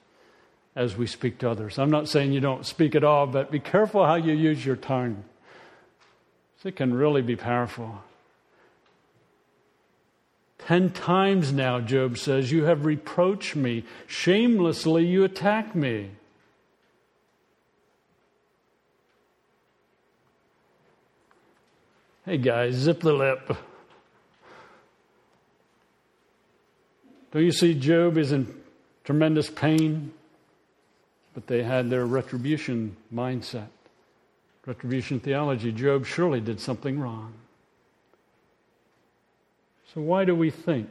as 0.76 0.96
we 0.96 1.08
speak 1.08 1.40
to 1.40 1.50
others. 1.50 1.80
I'm 1.80 1.90
not 1.90 2.08
saying 2.08 2.34
you 2.34 2.40
don't 2.40 2.66
speak 2.66 2.94
at 2.94 3.04
all, 3.04 3.26
but 3.26 3.50
be 3.50 3.60
careful 3.60 4.06
how 4.06 4.16
you 4.16 4.34
use 4.34 4.64
your 4.64 4.76
tongue. 4.76 5.24
It 6.64 6.76
can 6.76 6.94
really 6.94 7.24
be 7.24 7.36
powerful. 7.36 8.04
Ten 10.72 10.90
times 10.90 11.52
now, 11.52 11.82
Job 11.82 12.18
says, 12.18 12.50
You 12.50 12.64
have 12.64 12.86
reproached 12.86 13.58
me. 13.58 13.84
Shamelessly, 14.08 15.06
you 15.06 15.26
attack 15.26 15.76
me. 15.76 16.12
Hey 22.26 22.38
guys, 22.38 22.76
zip 22.76 23.02
the 23.02 23.12
lip. 23.12 23.58
Don't 27.34 27.44
you 27.44 27.52
see 27.52 27.74
Job 27.74 28.18
is 28.18 28.32
in 28.32 28.48
tremendous 29.04 29.50
pain? 29.50 30.14
But 31.34 31.48
they 31.48 31.64
had 31.64 31.90
their 31.90 32.06
retribution 32.06 32.96
mindset, 33.14 33.68
retribution 34.66 35.20
theology. 35.20 35.74
Job 35.74 36.06
surely 36.06 36.40
did 36.40 36.62
something 36.62 36.98
wrong. 36.98 37.34
So, 39.94 40.00
why 40.00 40.24
do 40.24 40.34
we 40.34 40.52
think, 40.52 40.90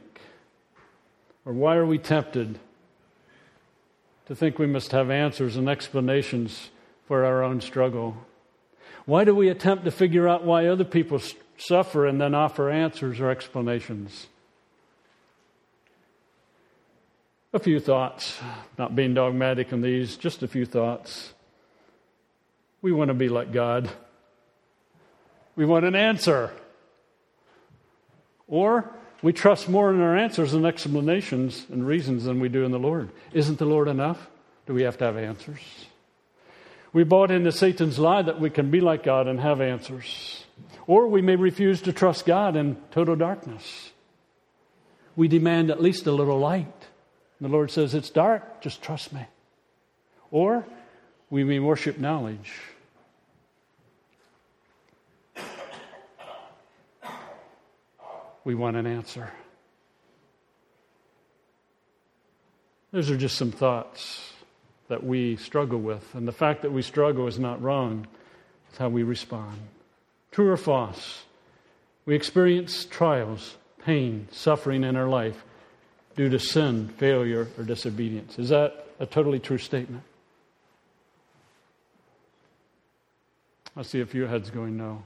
or 1.43 1.53
why 1.53 1.75
are 1.75 1.85
we 1.87 1.97
tempted 1.97 2.59
to 4.27 4.35
think 4.35 4.59
we 4.59 4.67
must 4.67 4.91
have 4.91 5.09
answers 5.09 5.57
and 5.57 5.67
explanations 5.67 6.69
for 7.07 7.25
our 7.25 7.41
own 7.41 7.61
struggle? 7.61 8.15
Why 9.05 9.23
do 9.23 9.33
we 9.33 9.49
attempt 9.49 9.85
to 9.85 9.91
figure 9.91 10.27
out 10.27 10.43
why 10.43 10.67
other 10.67 10.83
people 10.83 11.19
suffer 11.57 12.05
and 12.05 12.21
then 12.21 12.35
offer 12.35 12.69
answers 12.69 13.19
or 13.19 13.31
explanations? 13.31 14.27
A 17.53 17.59
few 17.59 17.79
thoughts, 17.79 18.37
not 18.77 18.95
being 18.95 19.15
dogmatic 19.15 19.71
in 19.71 19.81
these, 19.81 20.15
just 20.15 20.43
a 20.43 20.47
few 20.47 20.67
thoughts. 20.67 21.33
We 22.83 22.91
want 22.91 23.07
to 23.07 23.15
be 23.15 23.29
like 23.29 23.51
God. 23.51 23.89
We 25.55 25.65
want 25.65 25.85
an 25.85 25.95
answer. 25.95 26.51
Or 28.51 28.91
we 29.23 29.33
trust 29.33 29.69
more 29.69 29.91
in 29.91 30.01
our 30.01 30.15
answers 30.15 30.53
and 30.53 30.65
explanations 30.65 31.65
and 31.71 31.87
reasons 31.87 32.25
than 32.25 32.39
we 32.39 32.49
do 32.49 32.65
in 32.65 32.71
the 32.71 32.77
Lord. 32.77 33.09
Isn't 33.33 33.57
the 33.57 33.65
Lord 33.65 33.87
enough? 33.87 34.27
Do 34.67 34.75
we 34.75 34.83
have 34.83 34.97
to 34.99 35.05
have 35.05 35.17
answers? 35.17 35.61
We 36.93 37.03
bought 37.03 37.31
into 37.31 37.51
Satan's 37.51 37.97
lie 37.97 38.21
that 38.21 38.41
we 38.41 38.49
can 38.49 38.69
be 38.69 38.81
like 38.81 39.03
God 39.03 39.27
and 39.27 39.39
have 39.39 39.61
answers. 39.61 40.45
Or 40.85 41.07
we 41.07 41.21
may 41.21 41.37
refuse 41.37 41.81
to 41.83 41.93
trust 41.93 42.25
God 42.25 42.57
in 42.57 42.75
total 42.91 43.15
darkness. 43.15 43.91
We 45.15 45.29
demand 45.29 45.71
at 45.71 45.81
least 45.81 46.05
a 46.05 46.11
little 46.11 46.39
light. 46.39 46.67
The 47.39 47.47
Lord 47.47 47.71
says, 47.71 47.95
It's 47.95 48.09
dark, 48.09 48.61
just 48.61 48.81
trust 48.81 49.13
me. 49.13 49.25
Or 50.29 50.65
we 51.29 51.43
may 51.43 51.59
worship 51.59 51.97
knowledge. 51.97 52.51
We 58.43 58.55
want 58.55 58.75
an 58.75 58.87
answer. 58.87 59.31
Those 62.91 63.09
are 63.09 63.17
just 63.17 63.37
some 63.37 63.51
thoughts 63.51 64.31
that 64.89 65.03
we 65.03 65.37
struggle 65.37 65.79
with. 65.79 66.13
And 66.13 66.27
the 66.27 66.33
fact 66.33 66.63
that 66.63 66.71
we 66.71 66.81
struggle 66.81 67.27
is 67.27 67.39
not 67.39 67.61
wrong, 67.61 68.07
it's 68.69 68.77
how 68.77 68.89
we 68.89 69.03
respond. 69.03 69.57
True 70.31 70.49
or 70.49 70.57
false? 70.57 71.23
We 72.05 72.15
experience 72.15 72.85
trials, 72.85 73.55
pain, 73.85 74.27
suffering 74.31 74.83
in 74.83 74.95
our 74.95 75.07
life 75.07 75.45
due 76.15 76.29
to 76.29 76.39
sin, 76.39 76.89
failure, 76.97 77.47
or 77.57 77.63
disobedience. 77.63 78.37
Is 78.37 78.49
that 78.49 78.87
a 78.99 79.05
totally 79.05 79.39
true 79.39 79.57
statement? 79.57 80.03
I 83.77 83.83
see 83.83 84.01
a 84.01 84.05
few 84.05 84.25
heads 84.25 84.49
going 84.49 84.75
no. 84.75 85.03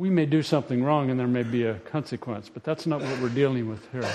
We 0.00 0.08
may 0.08 0.24
do 0.24 0.42
something 0.42 0.82
wrong 0.82 1.10
and 1.10 1.20
there 1.20 1.26
may 1.26 1.42
be 1.42 1.64
a 1.64 1.74
consequence, 1.74 2.48
but 2.48 2.64
that's 2.64 2.86
not 2.86 3.02
what 3.02 3.20
we're 3.20 3.28
dealing 3.28 3.68
with 3.68 3.86
here. 3.92 4.10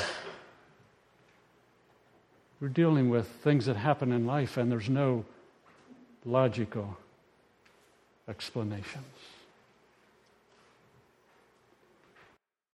We're 2.59 2.69
dealing 2.69 3.11
with 3.11 3.27
things 3.27 3.67
that 3.67 3.75
happen 3.75 4.11
in 4.11 4.25
life 4.25 4.57
and 4.57 4.71
there's 4.71 4.89
no 4.89 5.25
logical 6.25 6.97
explanations. 8.27 9.05